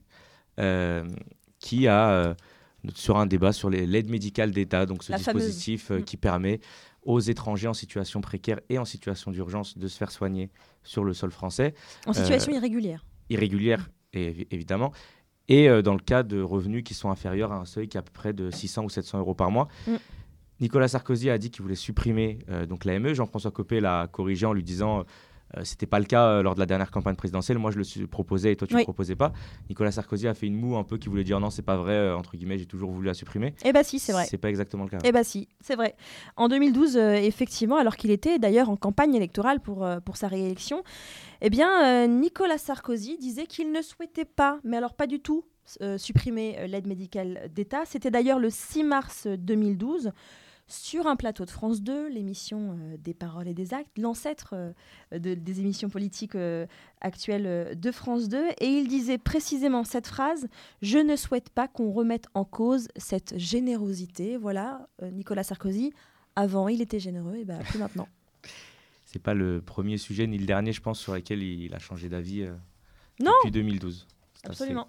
euh, 0.61 1.09
qui 1.59 1.88
a, 1.88 2.11
euh, 2.11 2.35
sur 2.95 3.16
un 3.16 3.26
débat 3.26 3.52
sur 3.52 3.71
l'aide 3.71 4.11
médicale 4.11 4.50
d'État, 4.50 4.87
donc 4.87 5.02
ce 5.02 5.12
dispositif 5.12 5.90
mm. 5.90 6.04
qui 6.04 6.16
permet 6.16 6.61
aux 7.04 7.21
étrangers 7.21 7.69
en 7.69 7.75
situation 7.75 8.21
précaire 8.21 8.61
et 8.69 8.78
en 8.78 8.85
situation 8.85 9.31
d'urgence 9.31 9.76
de 9.76 9.88
se 9.88 9.97
faire 9.97 10.12
soigner 10.12 10.50
sur 10.85 11.04
le 11.04 11.14
sol 11.14 11.33
français. 11.33 11.75
En 12.07 12.12
situation 12.12 12.52
irrégulière. 12.52 13.04
Irrégulière, 13.28 13.90
évidemment. 14.12 14.92
Et 15.49 15.69
dans 15.83 15.95
le 15.95 16.00
cas 16.00 16.23
de 16.23 16.40
revenus 16.40 16.85
qui 16.85 16.95
sont 16.95 17.11
inférieurs 17.11 17.50
à 17.50 17.57
un 17.57 17.64
seuil 17.64 17.88
qui 17.88 17.97
est 17.97 18.00
à 18.00 18.02
peu 18.02 18.12
près 18.12 18.33
de 18.33 18.52
600 18.52 18.85
ou 18.85 18.88
700 18.88 19.19
euros 19.19 19.35
par 19.35 19.50
mois. 19.50 19.66
Mm. 19.88 19.97
Nicolas 20.62 20.87
Sarkozy 20.87 21.28
a 21.28 21.38
dit 21.38 21.50
qu'il 21.50 21.62
voulait 21.62 21.75
supprimer 21.75 22.38
euh, 22.49 22.66
donc 22.66 22.85
l'AME. 22.85 23.14
Jean-François 23.14 23.50
Copé 23.50 23.81
l'a 23.81 24.07
corrigé 24.07 24.47
en 24.47 24.52
lui 24.52 24.62
disant 24.62 25.00
euh, 25.00 25.02
euh, 25.57 25.64
c'était 25.64 25.87
pas 25.87 25.99
le 25.99 26.04
cas 26.04 26.40
lors 26.40 26.54
de 26.54 26.61
la 26.61 26.66
dernière 26.66 26.92
campagne 26.92 27.16
présidentielle. 27.16 27.59
Moi, 27.59 27.73
je 27.73 27.78
le 28.00 28.07
proposais 28.07 28.52
et 28.52 28.57
toi, 28.57 28.69
tu 28.69 28.75
ne 28.75 28.78
le 28.78 28.85
proposais 28.85 29.16
pas. 29.16 29.33
Nicolas 29.69 29.90
Sarkozy 29.90 30.28
a 30.28 30.35
fait 30.35 30.47
une 30.47 30.54
moue 30.54 30.76
un 30.76 30.85
peu 30.85 30.99
qui 30.99 31.09
voulait 31.09 31.25
dire 31.25 31.40
non, 31.40 31.50
c'est 31.50 31.62
pas 31.62 31.76
vrai, 31.76 32.12
entre 32.12 32.37
guillemets, 32.37 32.59
j'ai 32.59 32.66
toujours 32.66 32.92
voulu 32.92 33.09
la 33.09 33.12
supprimer. 33.12 33.54
Eh 33.64 33.73
bah 33.73 33.83
si, 33.83 33.99
c'est 33.99 34.12
vrai. 34.12 34.25
C'est 34.31 34.38
pas 34.38 34.49
exactement 34.49 34.85
le 34.85 34.90
cas. 34.90 34.99
Eh 35.04 35.11
bah 35.11 35.25
si, 35.25 35.49
c'est 35.61 35.75
vrai. 35.75 35.97
En 36.37 36.47
2012, 36.47 36.97
effectivement, 36.97 37.76
alors 37.76 37.97
qu'il 37.97 38.12
était 38.12 38.38
d'ailleurs 38.38 38.71
en 38.71 38.76
campagne 38.76 39.16
électorale 39.16 39.59
pour, 39.59 39.87
pour 40.04 40.16
sa 40.16 40.28
réélection, 40.28 40.85
eh 41.40 41.51
bien, 41.51 42.07
Nicolas 42.07 42.57
Sarkozy 42.57 43.18
disait 43.18 43.46
qu'il 43.46 43.72
ne 43.72 43.83
souhaitait 43.83 44.25
pas, 44.25 44.61
mais 44.62 44.77
alors 44.77 44.94
pas 44.94 45.09
du 45.09 45.18
tout, 45.18 45.44
supprimer 45.98 46.68
l'aide 46.68 46.87
médicale 46.87 47.51
d'État. 47.53 47.83
C'était 47.85 48.12
d'ailleurs 48.12 48.38
le 48.38 48.48
6 48.48 48.85
mars 48.85 49.27
2012 49.27 50.12
sur 50.73 51.07
un 51.07 51.17
plateau 51.17 51.45
de 51.45 51.51
France 51.51 51.83
2, 51.83 52.09
l'émission 52.09 52.73
euh, 52.73 52.97
des 52.97 53.15
paroles 53.15 53.47
et 53.47 53.55
des 53.55 53.75
actes, 53.75 53.99
l'ancêtre 53.99 54.55
euh, 54.55 54.73
des 55.19 55.61
émissions 55.61 55.91
politiques 55.91 56.35
euh, 56.35 56.67
actuelles 57.01 57.79
de 57.79 57.91
France 57.91 58.29
2. 58.29 58.43
Et 58.61 58.67
il 58.67 58.89
disait 58.89 59.19
précisément 59.19 59.85
cette 59.85 60.07
phrase 60.07 60.49
Je 60.81 60.99
ne 60.99 61.15
souhaite 61.17 61.51
pas 61.51 61.69
qu'on 61.69 61.93
remette 61.93 62.27
en 62.35 62.45
cause 62.45 62.89
cette 62.97 63.39
générosité. 63.39 64.37
Voilà, 64.37 64.89
Nicolas 65.03 65.43
Sarkozy, 65.43 65.93
avant 66.37 66.69
il 66.69 66.81
était 66.81 67.01
généreux, 67.01 67.37
et 67.37 67.45
bien 67.45 67.59
plus 67.59 67.79
maintenant. 67.79 68.09
C'est 69.05 69.23
pas 69.23 69.35
le 69.35 69.61
premier 69.61 69.99
sujet 69.99 70.27
ni 70.27 70.39
le 70.39 70.47
dernier, 70.47 70.73
je 70.73 70.81
pense, 70.81 70.99
sur 70.99 71.15
lequel 71.15 71.43
il 71.43 71.75
a 71.75 71.79
changé 71.79 72.09
d'avis 72.09 72.49
depuis 73.21 73.51
2012. 73.51 74.07
Absolument. 74.45 74.89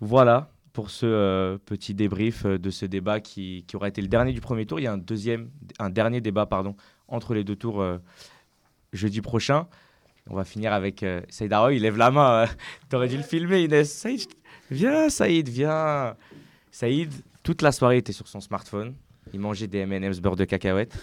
Voilà, 0.00 0.50
pour 0.74 0.90
ce 0.90 1.06
euh, 1.06 1.56
petit 1.64 1.94
débrief 1.94 2.44
euh, 2.44 2.58
de 2.58 2.68
ce 2.68 2.84
débat 2.84 3.20
qui, 3.20 3.64
qui, 3.66 3.76
aura 3.76 3.88
été 3.88 4.02
le 4.02 4.08
dernier 4.08 4.32
du 4.32 4.40
premier 4.40 4.66
tour. 4.66 4.80
Il 4.80 4.82
y 4.82 4.86
a 4.88 4.92
un 4.92 4.98
deuxième, 4.98 5.48
un 5.78 5.88
dernier 5.88 6.20
débat 6.20 6.46
pardon, 6.46 6.76
entre 7.08 7.32
les 7.32 7.44
deux 7.44 7.54
tours 7.54 7.80
euh, 7.80 7.98
jeudi 8.92 9.22
prochain. 9.22 9.68
On 10.28 10.34
va 10.34 10.44
finir 10.44 10.72
avec 10.72 11.04
Saïd 11.28 11.52
Aroy. 11.52 11.74
Il 11.74 11.82
lève 11.82 11.96
la 11.96 12.10
main. 12.10 12.46
tu 12.90 12.96
aurais 12.96 13.08
dû 13.08 13.16
le 13.16 13.22
filmer, 13.22 13.62
Inès. 13.62 13.92
Saïd, 13.92 14.26
viens, 14.70 15.10
Saïd, 15.10 15.48
viens. 15.48 16.16
Saïd, 16.70 17.12
toute 17.42 17.60
la 17.60 17.72
soirée, 17.72 17.98
était 17.98 18.12
sur 18.12 18.26
son 18.26 18.40
smartphone. 18.40 18.94
Il 19.34 19.40
mangeait 19.40 19.66
des 19.66 19.80
M&M's 19.80 20.20
beurre 20.20 20.36
de 20.36 20.46
cacahuète. 20.46 20.96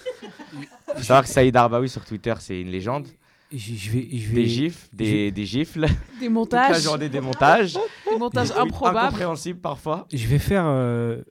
Il 0.53 0.67
faut 0.97 1.03
savoir 1.03 1.23
que 1.23 1.29
Saïd 1.29 1.55
Arbaoui 1.55 1.87
sur 1.87 2.03
Twitter, 2.03 2.33
c'est 2.39 2.59
une 2.59 2.71
légende. 2.71 3.07
Je, 3.51 3.91
vais, 3.91 4.07
je 4.11 4.29
vais, 4.29 4.35
des 4.35 4.47
gifs, 4.47 4.89
des, 4.93 5.31
des 5.31 5.45
gifles. 5.45 5.85
Des 6.19 6.29
montages. 6.29 6.67
Toute 6.67 6.75
la 6.75 6.81
journée 6.81 7.09
des 7.09 7.19
montages. 7.19 7.77
des 8.09 8.17
montages 8.17 8.51
improbables. 8.51 9.07
Incompréhensibles 9.07 9.59
parfois. 9.59 10.07
Je 10.11 10.25
vais 10.27 10.39
faire 10.39 10.63
euh, 10.65 11.21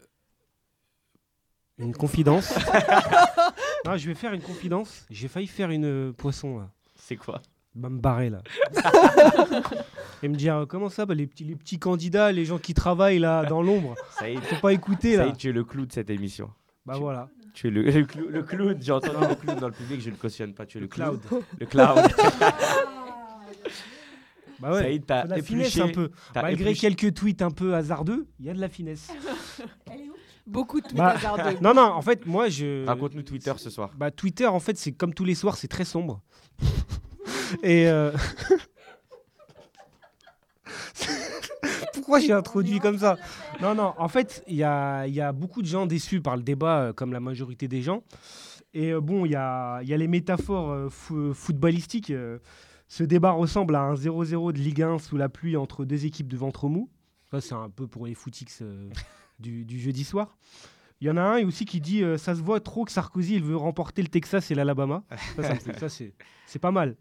une 1.78 1.94
confidence. 1.94 2.54
non, 3.86 3.96
je 3.96 4.06
vais 4.06 4.14
faire 4.14 4.34
une 4.34 4.42
confidence. 4.42 5.06
J'ai 5.08 5.28
failli 5.28 5.46
faire 5.46 5.70
une 5.70 6.12
poisson. 6.12 6.68
C'est 6.94 7.16
quoi? 7.16 7.40
Va 7.74 7.88
me 7.88 7.98
barrer 7.98 8.30
là. 8.30 8.42
Et 10.22 10.28
me 10.28 10.34
dire 10.34 10.66
comment 10.68 10.90
ça 10.90 11.06
bah, 11.06 11.14
les, 11.14 11.26
petits, 11.26 11.44
les 11.44 11.56
petits 11.56 11.78
candidats, 11.78 12.32
les 12.32 12.44
gens 12.44 12.58
qui 12.58 12.74
travaillent 12.74 13.20
là 13.20 13.44
dans 13.46 13.62
l'ombre. 13.62 13.94
Ça 14.18 14.28
y 14.28 14.34
est. 14.34 14.40
Faut 14.42 14.60
pas 14.60 14.72
écouter 14.74 15.16
là. 15.16 15.24
Ça 15.24 15.28
y 15.28 15.32
est, 15.32 15.36
tu 15.36 15.48
es 15.48 15.52
le 15.52 15.64
clou 15.64 15.86
de 15.86 15.92
cette 15.92 16.10
émission. 16.10 16.50
Bah 16.84 16.98
voilà. 16.98 17.28
Tu 17.54 17.68
es 17.68 17.70
le, 17.70 17.82
le, 17.82 18.06
le 18.28 18.42
clown, 18.42 18.76
j'ai 18.80 18.92
entendu 18.92 19.26
le 19.28 19.34
clown 19.34 19.58
dans 19.58 19.68
le 19.68 19.74
public, 19.74 20.00
je 20.00 20.06
ne 20.06 20.14
le 20.14 20.18
cautionne 20.18 20.54
pas. 20.54 20.66
Tu 20.66 20.78
es 20.78 20.80
le, 20.80 20.88
cloud. 20.88 21.20
Le 21.58 21.66
cloud. 21.66 21.98
bah 24.60 24.72
ouais, 24.72 24.82
Saïd, 24.82 25.06
t'as 25.06 25.24
la 25.24 25.42
finesse 25.42 25.78
un 25.78 25.88
peu. 25.88 26.10
Malgré 26.34 26.74
quelques 26.74 27.14
tweets 27.14 27.42
un 27.42 27.50
peu 27.50 27.74
hasardeux, 27.74 28.26
il 28.38 28.46
y 28.46 28.50
a 28.50 28.54
de 28.54 28.60
la 28.60 28.68
finesse. 28.68 29.08
Elle 29.90 30.00
est 30.00 30.08
où? 30.08 30.14
Beaucoup 30.46 30.80
de 30.80 30.86
tweets 30.86 30.98
bah, 30.98 31.16
hasardeux. 31.16 31.58
Non, 31.60 31.74
non, 31.74 31.82
en 31.82 32.02
fait, 32.02 32.26
moi 32.26 32.48
je. 32.48 32.84
Raconte-nous 32.86 33.22
Twitter 33.22 33.52
ce 33.56 33.70
soir. 33.70 33.90
Bah, 33.96 34.10
Twitter, 34.10 34.46
en 34.46 34.60
fait, 34.60 34.76
c'est 34.76 34.92
comme 34.92 35.14
tous 35.14 35.24
les 35.24 35.34
soirs, 35.34 35.56
c'est 35.56 35.68
très 35.68 35.84
sombre. 35.84 36.22
Et. 37.62 37.88
Euh... 37.88 38.12
Pourquoi 42.10 42.26
j'ai 42.26 42.32
introduit 42.32 42.80
comme 42.80 42.98
ça? 42.98 43.16
Non, 43.62 43.76
non, 43.76 43.94
en 43.96 44.08
fait, 44.08 44.42
il 44.48 44.56
y 44.56 44.64
a, 44.64 45.32
beaucoup 45.32 45.62
de 45.62 45.68
gens 45.68 45.86
déçus 45.86 46.20
par 46.20 46.36
le 46.36 46.42
débat, 46.42 46.80
euh, 46.80 46.92
comme 46.92 47.12
la 47.12 47.20
majorité 47.20 47.68
des 47.68 47.82
gens. 47.82 48.02
Et 48.74 48.92
euh, 48.92 49.00
bon, 49.00 49.26
il 49.26 49.30
y 49.30 49.36
a, 49.36 49.80
les 49.80 50.08
métaphores 50.08 50.72
euh, 50.72 51.32
footballistiques. 51.32 52.12
ce 52.88 53.04
débat 53.04 53.30
ressemble 53.30 53.76
à 53.76 53.82
un 53.82 53.94
0-0 53.94 54.52
de 54.52 54.58
Ligue 54.58 54.82
1 54.82 54.98
sous 54.98 55.16
la 55.16 55.28
pluie 55.28 55.56
entre 55.56 55.84
deux 55.84 56.04
équipes 56.04 56.26
de 56.26 56.36
ventre 56.36 56.68
mou. 56.68 56.90
Ça, 57.30 57.40
c'est 57.40 57.54
un 57.54 57.70
peu 57.70 57.86
pour 57.86 58.06
les 58.06 58.14
footix 58.14 58.60
du, 59.38 59.78
jeudi 59.78 60.02
soir. 60.02 60.36
Il 61.00 61.06
y 61.06 61.10
en 61.12 61.16
a 61.16 61.22
un 61.22 61.46
aussi 61.46 61.64
qui 61.64 61.80
dit 61.80 62.02
ça 62.18 62.34
se 62.34 62.42
voit 62.42 62.58
trop 62.58 62.84
que 62.84 62.90
Sarkozy 62.90 63.38
veut 63.38 63.56
remporter 63.56 64.02
le 64.02 64.08
Texas 64.08 64.50
et 64.50 64.56
l'Alabama. 64.56 65.04
Ça, 65.78 65.88
c'est 65.88 66.58
pas 66.58 66.72
mal. 66.72 66.96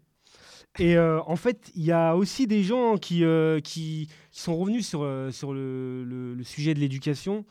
Et 0.78 0.96
euh, 0.96 1.20
en 1.26 1.36
fait, 1.36 1.70
il 1.74 1.84
y 1.84 1.92
a 1.92 2.14
aussi 2.14 2.46
des 2.46 2.62
gens 2.62 2.96
qui, 2.96 3.24
euh, 3.24 3.60
qui, 3.60 4.08
sont 4.30 4.56
revenus 4.56 4.86
sur, 4.86 5.02
euh, 5.02 5.30
sur 5.30 5.52
le, 5.52 6.04
le, 6.04 6.44
sujet 6.44 6.74
de 6.74 6.80
l'éducation. 6.80 7.44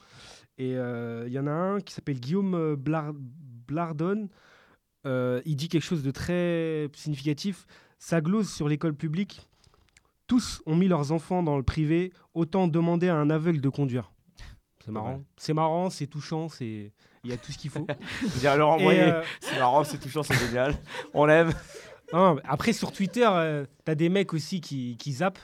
Et 0.57 0.71
il 0.71 1.31
y 1.31 1.39
en 1.39 1.47
a 1.47 1.51
un 1.51 1.79
qui 1.79 1.93
s'appelle 1.93 2.19
Guillaume 2.19 2.75
Blardon. 2.75 4.27
il 5.05 5.55
dit 5.55 5.69
quelque 5.69 5.83
chose 5.83 6.03
de 6.03 6.11
très 6.11 6.89
significatif. 6.93 7.65
Sa 7.97 8.19
glose 8.21 8.49
sur 8.49 8.67
l'école 8.67 8.93
publique. 8.93 9.47
Tous 10.27 10.61
ont 10.65 10.75
mis 10.75 10.87
leurs 10.87 11.11
enfants 11.11 11.43
dans 11.43 11.57
le 11.57 11.63
privé, 11.63 12.13
autant 12.33 12.67
demander 12.67 13.09
à 13.09 13.15
un 13.15 13.29
aveugle 13.29 13.61
de 13.61 13.69
conduire. 13.69 14.11
C'est 14.83 14.91
marrant. 14.91 15.23
C'est 15.37 15.53
marrant, 15.53 15.89
c'est 15.89 16.07
touchant, 16.07 16.49
c'est 16.49 16.91
il 17.23 17.29
y 17.29 17.33
a 17.33 17.37
tout 17.37 17.51
ce 17.51 17.57
qu'il 17.57 17.69
faut. 17.69 17.87
alors 18.45 18.71
envoyer, 18.71 19.13
c'est 19.39 19.57
marrant, 19.57 19.83
c'est 19.83 19.97
touchant, 19.97 20.23
c'est 20.23 20.35
génial. 20.35 20.75
On 21.13 21.25
l'aime 21.25 21.51
après, 22.13 22.73
sur 22.73 22.91
Twitter, 22.91 23.27
euh, 23.31 23.65
t'as 23.85 23.95
des 23.95 24.09
mecs 24.09 24.33
aussi 24.33 24.61
qui, 24.61 24.97
qui 24.97 25.13
zappent. 25.13 25.39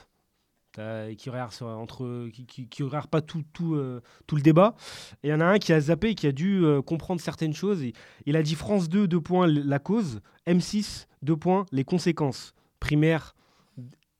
qui 0.74 1.30
regarde 1.30 1.54
entre 1.62 2.28
qui, 2.30 2.68
qui, 2.68 2.84
pas 3.10 3.22
tout 3.22 3.42
tout, 3.52 3.80
tout 4.26 4.36
le 4.36 4.42
débat. 4.42 4.74
Et 5.22 5.28
il 5.28 5.30
y 5.30 5.34
en 5.34 5.40
a 5.40 5.46
un 5.46 5.58
qui 5.58 5.72
a 5.72 5.80
zappé 5.80 6.14
qui 6.14 6.26
a 6.26 6.32
dû 6.32 6.64
comprendre 6.84 7.20
certaines 7.20 7.54
choses. 7.54 7.82
Il 8.26 8.36
a 8.36 8.42
dit 8.42 8.54
France 8.54 8.88
2 8.88 9.08
deux 9.08 9.20
points 9.20 9.46
la 9.46 9.78
cause. 9.78 10.20
M6 10.46 11.06
deux 11.22 11.36
points 11.36 11.64
les 11.72 11.84
conséquences. 11.84 12.52
Primaire 12.78 13.34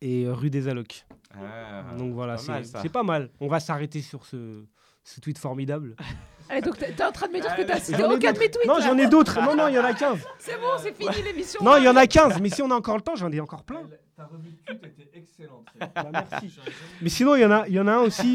et 0.01 0.27
rue 0.29 0.49
des 0.49 0.69
Allocs. 0.69 1.05
Ah, 1.35 1.95
donc 1.99 2.15
voilà 2.15 2.39
c'est 2.39 2.89
pas 2.89 3.03
mal. 3.03 3.31
On 3.41 3.49
va 3.49 3.61
s'arrêter 3.61 4.01
sur 4.01 4.25
ce, 4.25 4.65
ce 5.05 5.21
tweet 5.21 5.39
formidable 5.39 5.97
Allez, 6.49 6.61
donc 6.61 6.79
t'es 6.79 7.03
en 7.03 7.13
train 7.13 7.29
de 7.29 7.33
me 7.33 7.41
dire 7.41 7.55
que 7.57 7.63
t'as 7.63 7.79
aucun 8.09 8.33
de 8.33 8.39
mes 8.39 8.51
tweets 8.51 8.67
Non, 8.67 8.81
j'en 8.81 8.97
ai 8.99 9.07
d'autres. 9.09 9.41
Non, 9.41 9.57
non, 9.57 9.69
il 9.69 9.75
y 9.75 9.79
en 9.79 9.85
a 9.85 9.95
15. 9.95 10.19
C'est 10.39 10.57
bon, 10.57 10.67
c'est 10.79 10.97
fini 10.97 11.23
l'émission. 11.23 11.63
Non, 11.63 11.77
il 11.77 11.85
y 11.85 11.89
en 11.89 11.97
a 11.97 12.07
15, 12.07 12.41
mais 12.41 12.49
si 12.49 12.63
on 12.63 12.71
a 12.71 12.75
encore 12.75 12.97
le 12.97 13.03
temps, 13.03 13.17
j'en 13.17 13.31
ai 13.33 13.41
encore 13.41 13.65
plein. 13.65 13.83
Ta 14.17 14.25
revue 14.25 14.57
de 14.67 14.87
était 14.87 15.19
excellente. 15.19 15.67
Bah, 15.95 16.09
merci. 16.11 16.59
Mais 17.03 17.11
sinon, 17.11 17.37
il 17.37 17.43
y 17.43 17.45
en 17.45 17.51
a, 17.51 17.69
il 17.69 17.75
y 17.75 17.81
en 17.81 17.87
a 17.87 17.93
un 17.93 18.01
aussi. 18.01 18.35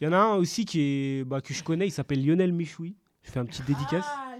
Il 0.00 0.04
y 0.04 0.08
en 0.08 0.12
a 0.12 0.18
un 0.18 0.34
aussi 0.34 0.66
qui 0.66 0.80
est, 0.80 1.24
bah, 1.24 1.40
que 1.40 1.54
je 1.54 1.64
connais. 1.64 1.86
Il 1.86 1.90
s'appelle 1.90 2.24
Lionel 2.24 2.52
Michoui. 2.52 2.96
Je 3.22 3.30
fais 3.30 3.40
un 3.40 3.46
petit 3.46 3.62
dédicace. 3.62 4.04
Ah, 4.06 4.34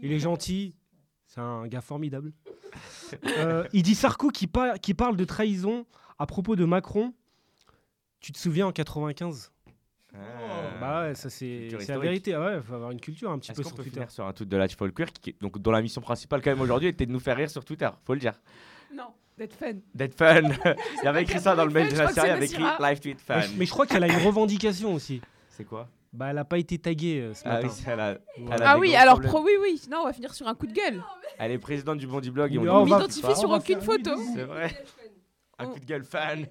il 0.00 0.12
est 0.12 0.20
gentil. 0.20 0.74
C'est 1.26 1.40
un 1.40 1.66
gars 1.66 1.80
formidable. 1.80 2.32
Euh, 3.38 3.66
il 3.72 3.82
dit 3.82 3.94
Sarko 3.94 4.28
qui, 4.28 4.48
qui 4.82 4.94
parle 4.94 5.16
de 5.16 5.24
trahison 5.24 5.84
à 6.18 6.26
propos 6.26 6.54
de 6.56 6.64
Macron. 6.64 7.12
Tu 8.20 8.32
te 8.32 8.38
souviens 8.38 8.68
en 8.68 8.72
95 8.72 9.50
ah. 9.50 9.53
Bah 10.80 11.02
ouais, 11.02 11.14
ça 11.14 11.30
c'est 11.30 11.68
la 11.88 11.98
vérité. 11.98 12.34
Ah 12.34 12.44
ouais, 12.44 12.62
faut 12.62 12.74
avoir 12.74 12.90
une 12.90 13.00
culture 13.00 13.30
un 13.30 13.38
petit 13.38 13.52
peu 13.52 13.62
sur 13.62 13.74
Twitter. 13.74 14.04
sur 14.08 14.26
un 14.26 14.32
tweet 14.32 14.48
de 14.48 14.56
la 14.56 14.68
Folkwear, 14.68 15.12
qui 15.12 15.34
donc 15.40 15.58
dont 15.58 15.70
la 15.70 15.82
mission 15.82 16.00
principale 16.00 16.42
quand 16.42 16.50
même 16.50 16.60
aujourd'hui 16.60 16.88
était 16.88 17.06
de 17.06 17.12
nous 17.12 17.20
faire 17.20 17.36
rire 17.36 17.50
sur 17.50 17.64
Twitter, 17.64 17.88
faut 18.04 18.14
le 18.14 18.20
dire. 18.20 18.34
Non. 18.94 19.08
D'être 19.36 19.54
fun. 19.54 19.72
D'être 19.92 20.14
fun. 20.14 20.42
il 21.02 21.04
y 21.04 21.08
avait 21.08 21.22
écrit 21.22 21.40
ça 21.40 21.56
dans 21.56 21.64
le 21.64 21.72
mail 21.72 21.92
de 21.92 21.98
la 21.98 22.08
série, 22.08 22.28
il 22.28 22.30
y 22.30 22.32
avait 22.32 22.46
écrit 22.46 22.62
live 22.80 23.00
tweet 23.00 23.20
fun. 23.20 23.40
Mais 23.56 23.66
je 23.66 23.70
crois 23.70 23.86
qu'elle 23.86 24.04
a 24.04 24.08
une 24.08 24.24
revendication 24.24 24.94
aussi. 24.94 25.20
C'est 25.48 25.64
quoi? 25.64 25.88
Bah, 26.12 26.26
elle 26.28 26.36
n'a 26.36 26.44
pas 26.44 26.58
été 26.58 26.78
taguée 26.78 27.20
euh, 27.20 27.34
ce 27.34 27.42
ah 27.44 27.54
matin. 27.54 27.68
Oui, 27.68 27.82
elle 27.88 28.00
a, 28.00 28.70
ah 28.70 28.78
oui, 28.78 28.94
alors 28.94 29.20
pro, 29.20 29.42
oui, 29.42 29.50
oui. 29.60 29.82
Non, 29.90 29.98
on 30.02 30.04
va 30.04 30.12
finir 30.12 30.32
sur 30.32 30.46
un 30.46 30.54
coup 30.54 30.68
de 30.68 30.72
gueule. 30.72 31.02
Elle 31.38 31.50
est 31.50 31.58
présidente 31.58 31.98
du 31.98 32.06
Bondi 32.06 32.30
Blog 32.30 32.54
et 32.54 32.58
on, 32.58 32.62
on 32.62 32.84
m'identifie 32.84 33.34
sur 33.34 33.50
aucune 33.50 33.80
photo. 33.80 34.12
C'est 34.32 34.44
vrai. 34.44 34.70
Un 35.58 35.66
coup 35.66 35.80
de 35.80 35.84
gueule 35.84 36.04
fan. 36.04 36.46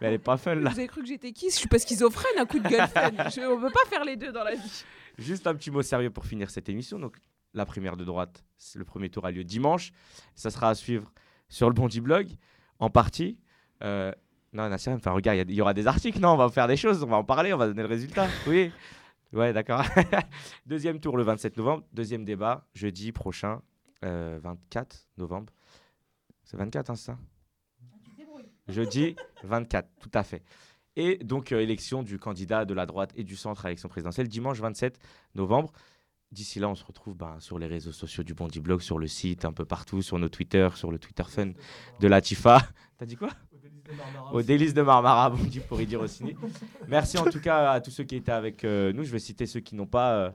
Mais 0.00 0.08
elle 0.08 0.14
est 0.14 0.18
pas 0.18 0.36
fun 0.36 0.56
là. 0.56 0.70
Vous 0.70 0.78
avez 0.78 0.88
cru 0.88 1.02
que 1.02 1.08
j'étais 1.08 1.32
qui? 1.32 1.50
Je 1.50 1.54
suis 1.54 1.68
pas 1.68 1.78
schizophrène, 1.78 2.38
un 2.38 2.46
coup 2.46 2.58
de 2.58 2.68
gueule. 2.68 2.88
Je, 3.30 3.52
on 3.52 3.60
peut 3.60 3.70
pas 3.70 3.88
faire 3.88 4.04
les 4.04 4.16
deux 4.16 4.32
dans 4.32 4.44
la 4.44 4.54
vie. 4.54 4.84
Juste 5.18 5.46
un 5.46 5.54
petit 5.54 5.70
mot 5.70 5.82
sérieux 5.82 6.10
pour 6.10 6.26
finir 6.26 6.50
cette 6.50 6.68
émission. 6.68 6.98
Donc, 6.98 7.16
la 7.54 7.64
primaire 7.64 7.96
de 7.96 8.04
droite, 8.04 8.44
le 8.74 8.84
premier 8.84 9.08
tour 9.08 9.24
a 9.26 9.30
lieu 9.30 9.44
dimanche. 9.44 9.92
Ça 10.34 10.50
sera 10.50 10.70
à 10.70 10.74
suivre 10.74 11.12
sur 11.48 11.68
le 11.68 11.74
Bondi 11.74 12.00
Blog, 12.00 12.28
en 12.78 12.90
partie. 12.90 13.38
Euh, 13.82 14.12
non, 14.52 14.68
Nassir, 14.68 14.92
enfin, 14.92 15.12
regarde, 15.12 15.48
il 15.50 15.54
y, 15.54 15.60
aura 15.60 15.74
des 15.74 15.86
articles, 15.86 16.20
non 16.20 16.30
On 16.30 16.36
va 16.36 16.48
faire 16.48 16.68
des 16.68 16.76
choses, 16.76 17.02
on 17.02 17.06
va 17.06 17.16
en 17.16 17.24
parler, 17.24 17.52
on 17.52 17.56
va 17.56 17.66
donner 17.66 17.82
le 17.82 17.88
résultat. 17.88 18.28
Oui. 18.46 18.72
Ouais, 19.32 19.52
d'accord. 19.52 19.82
Deuxième 20.66 21.00
tour 21.00 21.16
le 21.16 21.24
27 21.24 21.56
novembre. 21.56 21.84
Deuxième 21.92 22.24
débat, 22.24 22.68
jeudi 22.72 23.10
prochain, 23.10 23.60
24 24.02 24.94
euh, 24.94 25.20
novembre. 25.20 25.52
C'est 26.44 26.56
24, 26.56 26.90
hein, 26.90 26.94
c'est 26.94 27.06
ça? 27.06 27.18
Jeudi 28.68 29.16
24, 29.42 29.88
tout 30.00 30.10
à 30.14 30.22
fait. 30.22 30.42
Et 30.96 31.16
donc, 31.18 31.52
euh, 31.52 31.60
élection 31.60 32.02
du 32.02 32.18
candidat 32.18 32.64
de 32.64 32.74
la 32.74 32.86
droite 32.86 33.12
et 33.16 33.24
du 33.24 33.36
centre 33.36 33.64
à 33.64 33.68
l'élection 33.68 33.88
présidentielle, 33.88 34.28
dimanche 34.28 34.60
27 34.60 34.98
novembre. 35.34 35.72
D'ici 36.30 36.58
là, 36.58 36.68
on 36.68 36.74
se 36.74 36.84
retrouve 36.84 37.16
ben, 37.16 37.38
sur 37.38 37.58
les 37.58 37.66
réseaux 37.66 37.92
sociaux 37.92 38.24
du 38.24 38.34
Bondi 38.34 38.60
Blog, 38.60 38.80
sur 38.80 38.98
le 38.98 39.06
site, 39.06 39.44
un 39.44 39.52
peu 39.52 39.64
partout, 39.64 40.02
sur 40.02 40.18
nos 40.18 40.28
Twitter, 40.28 40.68
sur 40.74 40.90
le 40.90 40.98
Twitter 40.98 41.22
Fun 41.28 41.52
de 42.00 42.08
Latifa. 42.08 42.60
T'as 42.98 43.06
dit 43.06 43.16
quoi? 43.16 43.30
Au 44.32 44.42
délice 44.42 44.74
de 44.74 44.82
Marmara, 44.82 45.30
Bondi 45.30 45.60
pour 45.60 45.80
y 45.80 45.86
dire 45.86 46.00
aussi. 46.00 46.34
Merci 46.88 47.18
en 47.18 47.24
tout 47.24 47.40
cas 47.40 47.70
à 47.72 47.80
tous 47.80 47.90
ceux 47.90 48.04
qui 48.04 48.16
étaient 48.16 48.32
avec 48.32 48.64
euh, 48.64 48.92
nous. 48.92 49.04
Je 49.04 49.12
vais 49.12 49.18
citer 49.18 49.46
ceux 49.46 49.60
qui 49.60 49.74
n'ont 49.74 49.86
pas. 49.86 50.14
Euh, 50.14 50.30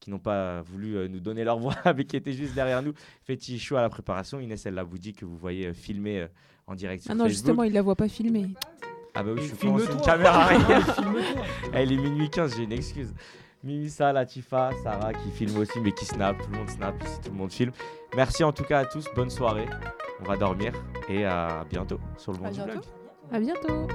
qui 0.00 0.10
n'ont 0.10 0.18
pas 0.18 0.62
voulu 0.62 1.08
nous 1.08 1.20
donner 1.20 1.44
leur 1.44 1.60
voix, 1.60 1.76
mais 1.96 2.04
qui 2.04 2.16
étaient 2.16 2.32
juste 2.32 2.54
derrière 2.54 2.82
nous. 2.82 2.92
Fétichou 3.22 3.76
à 3.76 3.82
la 3.82 3.88
préparation, 3.88 4.40
Inès, 4.40 4.66
elle 4.66 4.74
l'a 4.74 4.82
vous 4.82 4.98
dit 4.98 5.12
que 5.12 5.24
vous 5.24 5.36
voyez 5.36 5.72
filmer 5.74 6.26
en 6.66 6.74
direct 6.74 7.02
sur 7.02 7.12
Ah 7.12 7.14
non, 7.14 7.28
justement, 7.28 7.62
il 7.62 7.72
la 7.72 7.82
voit 7.82 7.96
pas 7.96 8.08
filmer. 8.08 8.48
Ah 9.14 9.22
bah 9.22 9.30
oui, 9.34 9.42
je 9.42 9.48
suis 9.48 9.56
filme 9.56 9.78
une 9.78 10.00
caméra 10.00 10.48
Elle 11.74 11.92
est 11.92 11.96
minuit 11.96 12.30
15, 12.30 12.56
j'ai 12.56 12.62
une 12.62 12.72
excuse. 12.72 13.12
Mimissa, 13.62 14.12
Latifa, 14.12 14.70
Sarah 14.82 15.12
qui 15.12 15.30
filme 15.30 15.56
aussi, 15.58 15.78
mais 15.80 15.92
qui 15.92 16.04
snap. 16.04 16.36
Tout 16.38 16.50
le 16.50 16.58
monde 16.58 16.70
snap 16.70 17.00
ici, 17.04 17.20
tout 17.22 17.30
le 17.30 17.36
monde 17.36 17.52
filme. 17.52 17.72
Merci 18.16 18.42
en 18.42 18.52
tout 18.52 18.64
cas 18.64 18.80
à 18.80 18.84
tous. 18.86 19.06
Bonne 19.14 19.30
soirée. 19.30 19.66
On 20.20 20.24
va 20.24 20.36
dormir 20.36 20.72
et 21.08 21.24
à 21.24 21.64
bientôt 21.68 21.98
sur 22.16 22.32
le 22.32 22.38
Monde 22.38 22.52
du 22.52 22.60
Blog. 22.62 22.80
À 23.30 23.40
bientôt. 23.40 23.88